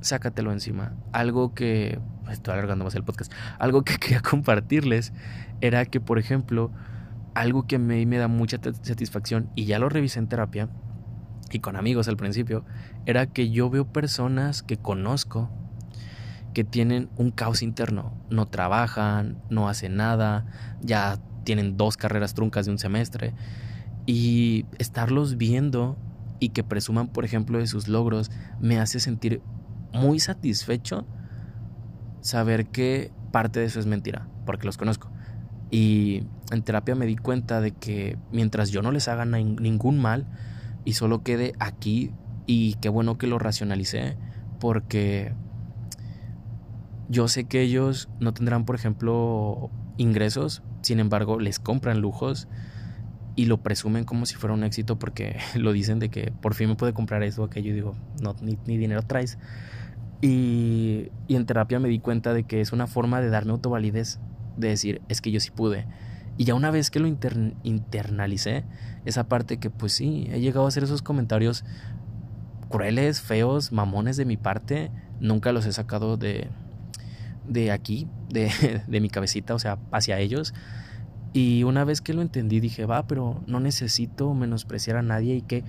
sácatelo 0.01 0.51
encima. 0.51 0.93
Algo 1.11 1.53
que, 1.53 1.99
estoy 2.29 2.53
alargando 2.53 2.85
más 2.85 2.95
el 2.95 3.03
podcast, 3.03 3.31
algo 3.59 3.83
que 3.83 3.95
quería 3.99 4.21
compartirles 4.21 5.13
era 5.61 5.85
que, 5.85 5.99
por 5.99 6.19
ejemplo, 6.19 6.71
algo 7.33 7.65
que 7.65 7.77
a 7.77 7.79
mí 7.79 8.05
me 8.05 8.17
da 8.17 8.27
mucha 8.27 8.59
satisfacción, 8.81 9.49
y 9.55 9.65
ya 9.65 9.79
lo 9.79 9.89
revisé 9.89 10.19
en 10.19 10.27
terapia, 10.27 10.69
y 11.51 11.59
con 11.59 11.75
amigos 11.75 12.07
al 12.07 12.17
principio, 12.17 12.65
era 13.05 13.27
que 13.27 13.49
yo 13.49 13.69
veo 13.69 13.85
personas 13.85 14.63
que 14.63 14.77
conozco 14.77 15.49
que 16.53 16.63
tienen 16.63 17.09
un 17.15 17.31
caos 17.31 17.61
interno, 17.61 18.13
no 18.29 18.47
trabajan, 18.47 19.37
no 19.49 19.69
hacen 19.69 19.95
nada, 19.95 20.45
ya 20.81 21.17
tienen 21.43 21.77
dos 21.77 21.97
carreras 21.97 22.33
truncas 22.33 22.65
de 22.65 22.71
un 22.71 22.77
semestre 22.77 23.33
y 24.05 24.65
estarlos 24.77 25.37
viendo 25.37 25.97
y 26.39 26.49
que 26.49 26.63
presuman, 26.63 27.07
por 27.07 27.23
ejemplo, 27.23 27.59
de 27.59 27.67
sus 27.67 27.87
logros, 27.87 28.31
me 28.59 28.79
hace 28.79 28.99
sentir 28.99 29.41
muy 29.93 30.19
satisfecho 30.19 31.05
saber 32.21 32.67
que 32.67 33.11
parte 33.31 33.59
de 33.59 33.65
eso 33.65 33.79
es 33.79 33.85
mentira, 33.85 34.27
porque 34.45 34.65
los 34.65 34.77
conozco. 34.77 35.09
Y 35.69 36.23
en 36.51 36.63
terapia 36.63 36.95
me 36.95 37.05
di 37.05 37.15
cuenta 37.15 37.61
de 37.61 37.71
que 37.71 38.17
mientras 38.31 38.71
yo 38.71 38.81
no 38.81 38.91
les 38.91 39.07
haga 39.07 39.25
ningún 39.25 39.99
mal 39.99 40.25
y 40.85 40.93
solo 40.93 41.23
quede 41.23 41.53
aquí, 41.59 42.11
y 42.45 42.75
qué 42.75 42.89
bueno 42.89 43.17
que 43.17 43.27
lo 43.27 43.39
racionalicé, 43.39 44.17
porque 44.59 45.33
yo 47.09 47.27
sé 47.27 47.45
que 47.45 47.61
ellos 47.61 48.09
no 48.19 48.33
tendrán, 48.33 48.65
por 48.65 48.75
ejemplo, 48.75 49.69
ingresos, 49.97 50.63
sin 50.81 50.99
embargo, 50.99 51.39
les 51.39 51.59
compran 51.59 52.01
lujos 52.01 52.47
y 53.35 53.45
lo 53.45 53.57
presumen 53.61 54.03
como 54.03 54.25
si 54.25 54.35
fuera 54.35 54.53
un 54.53 54.63
éxito 54.63 54.99
porque 54.99 55.37
lo 55.55 55.73
dicen 55.73 55.99
de 55.99 56.09
que 56.09 56.31
por 56.41 56.53
fin 56.53 56.69
me 56.69 56.75
puede 56.75 56.93
comprar 56.93 57.23
eso 57.23 57.43
o 57.43 57.45
aquello 57.45 57.71
y 57.71 57.73
digo, 57.73 57.95
no, 58.21 58.35
ni, 58.41 58.77
dinero 58.77 59.01
traes. 59.03 59.37
Y, 60.21 61.09
y, 61.27 61.35
en 61.35 61.45
terapia 61.45 61.79
me 61.79 61.89
di 61.89 61.99
cuenta 61.99 62.33
de 62.33 62.43
que 62.43 62.61
es 62.61 62.71
una 62.71 62.85
forma 62.85 63.21
de 63.21 63.29
darme 63.29 63.53
autovalidez, 63.53 64.19
de 64.57 64.67
decir, 64.67 65.01
es 65.09 65.19
que 65.19 65.31
yo 65.31 65.39
sí 65.39 65.49
pude. 65.49 65.87
Y 66.37 66.45
ya 66.45 66.55
una 66.55 66.71
vez 66.71 66.89
que 66.89 66.99
lo 66.99 67.07
internalicé, 67.07 68.63
esa 69.05 69.27
parte 69.27 69.57
que 69.57 69.69
pues 69.69 69.93
sí, 69.93 70.27
he 70.31 70.39
llegado 70.39 70.65
a 70.65 70.69
hacer 70.69 70.83
esos 70.83 71.01
comentarios 71.01 71.63
crueles, 72.69 73.21
feos, 73.21 73.71
mamones 73.71 74.17
de 74.17 74.25
mi 74.25 74.37
parte, 74.37 74.91
nunca 75.19 75.51
los 75.51 75.65
he 75.65 75.73
sacado 75.73 76.17
de, 76.17 76.47
de 77.47 77.71
aquí, 77.71 78.07
de, 78.29 78.51
de 78.87 79.01
mi 79.01 79.09
cabecita, 79.09 79.53
o 79.53 79.59
sea, 79.59 79.77
hacia 79.91 80.19
ellos 80.19 80.53
y 81.33 81.63
una 81.63 81.85
vez 81.85 82.01
que 82.01 82.13
lo 82.13 82.21
entendí 82.21 82.59
dije, 82.59 82.85
va, 82.85 83.07
pero 83.07 83.41
no 83.47 83.59
necesito 83.59 84.33
menospreciar 84.33 84.97
a 84.97 85.01
nadie 85.01 85.35
y 85.35 85.41
que 85.41 85.63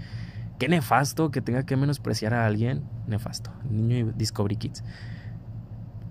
qué 0.59 0.69
nefasto 0.69 1.31
que 1.31 1.41
tenga 1.41 1.65
que 1.65 1.77
menospreciar 1.77 2.35
a 2.35 2.47
alguien. 2.47 2.83
Nefasto, 3.07 3.51
niño 3.71 3.97
y 3.97 4.03
Discovery 4.17 4.57
Kids. 4.57 4.83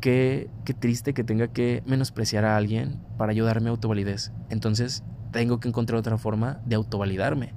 Qué, 0.01 0.49
qué 0.65 0.73
triste 0.73 1.13
que 1.13 1.23
tenga 1.23 1.47
que 1.47 1.83
menospreciar 1.85 2.43
a 2.43 2.57
alguien 2.57 2.99
para 3.17 3.31
ayudarme 3.31 3.69
a 3.69 3.71
autovalidez. 3.71 4.31
Entonces 4.49 5.03
tengo 5.31 5.59
que 5.59 5.67
encontrar 5.67 5.99
otra 5.99 6.17
forma 6.17 6.59
de 6.65 6.75
autovalidarme. 6.75 7.53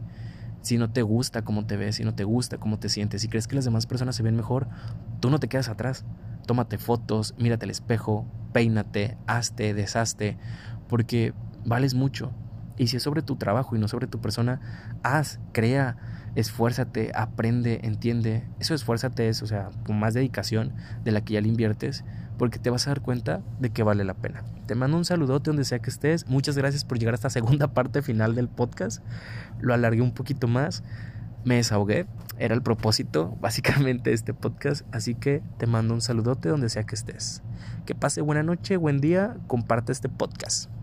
Si 0.62 0.78
no 0.78 0.90
te 0.90 1.02
gusta 1.02 1.42
cómo 1.42 1.66
te 1.66 1.76
ves, 1.76 1.96
si 1.96 2.04
no 2.04 2.14
te 2.14 2.24
gusta 2.24 2.58
cómo 2.58 2.78
te 2.78 2.88
sientes, 2.88 3.22
si 3.22 3.28
crees 3.28 3.48
que 3.48 3.56
las 3.56 3.64
demás 3.64 3.86
personas 3.86 4.16
se 4.16 4.22
ven 4.22 4.36
mejor, 4.36 4.68
tú 5.20 5.30
no 5.30 5.38
te 5.38 5.48
quedas 5.48 5.68
atrás. 5.68 6.04
Tómate 6.46 6.78
fotos, 6.78 7.34
mírate 7.38 7.64
al 7.64 7.70
espejo, 7.70 8.26
peínate, 8.52 9.18
hazte, 9.26 9.74
deshazte, 9.74 10.38
porque 10.88 11.34
vales 11.64 11.94
mucho. 11.94 12.32
Y 12.76 12.88
si 12.88 12.96
es 12.96 13.02
sobre 13.02 13.22
tu 13.22 13.36
trabajo 13.36 13.76
y 13.76 13.78
no 13.78 13.88
sobre 13.88 14.06
tu 14.06 14.20
persona, 14.20 14.60
haz, 15.02 15.38
crea, 15.52 15.96
esfuérzate, 16.34 17.12
aprende, 17.14 17.80
entiende. 17.82 18.48
Eso 18.58 18.74
esfuérzate 18.74 19.28
es, 19.28 19.42
o 19.42 19.46
sea, 19.46 19.70
con 19.84 19.98
más 19.98 20.14
dedicación 20.14 20.72
de 21.04 21.12
la 21.12 21.20
que 21.20 21.34
ya 21.34 21.40
le 21.40 21.48
inviertes, 21.48 22.04
porque 22.38 22.58
te 22.58 22.70
vas 22.70 22.86
a 22.86 22.90
dar 22.90 23.00
cuenta 23.00 23.42
de 23.60 23.70
que 23.70 23.82
vale 23.82 24.04
la 24.04 24.14
pena. 24.14 24.44
Te 24.66 24.74
mando 24.74 24.96
un 24.96 25.04
saludote 25.04 25.50
donde 25.50 25.64
sea 25.64 25.78
que 25.78 25.90
estés. 25.90 26.26
Muchas 26.26 26.56
gracias 26.56 26.84
por 26.84 26.98
llegar 26.98 27.14
a 27.14 27.16
esta 27.16 27.30
segunda 27.30 27.68
parte 27.74 28.02
final 28.02 28.34
del 28.34 28.48
podcast. 28.48 29.02
Lo 29.60 29.74
alargué 29.74 30.02
un 30.02 30.12
poquito 30.12 30.48
más. 30.48 30.82
Me 31.44 31.56
desahogué. 31.56 32.06
Era 32.38 32.54
el 32.54 32.62
propósito, 32.62 33.36
básicamente, 33.40 34.10
de 34.10 34.16
este 34.16 34.34
podcast. 34.34 34.86
Así 34.92 35.14
que 35.14 35.42
te 35.58 35.66
mando 35.66 35.94
un 35.94 36.00
saludote 36.00 36.48
donde 36.48 36.68
sea 36.68 36.84
que 36.84 36.94
estés. 36.94 37.42
Que 37.86 37.94
pase 37.94 38.20
buena 38.20 38.42
noche, 38.42 38.76
buen 38.76 39.00
día. 39.00 39.36
Comparte 39.46 39.92
este 39.92 40.08
podcast. 40.08 40.73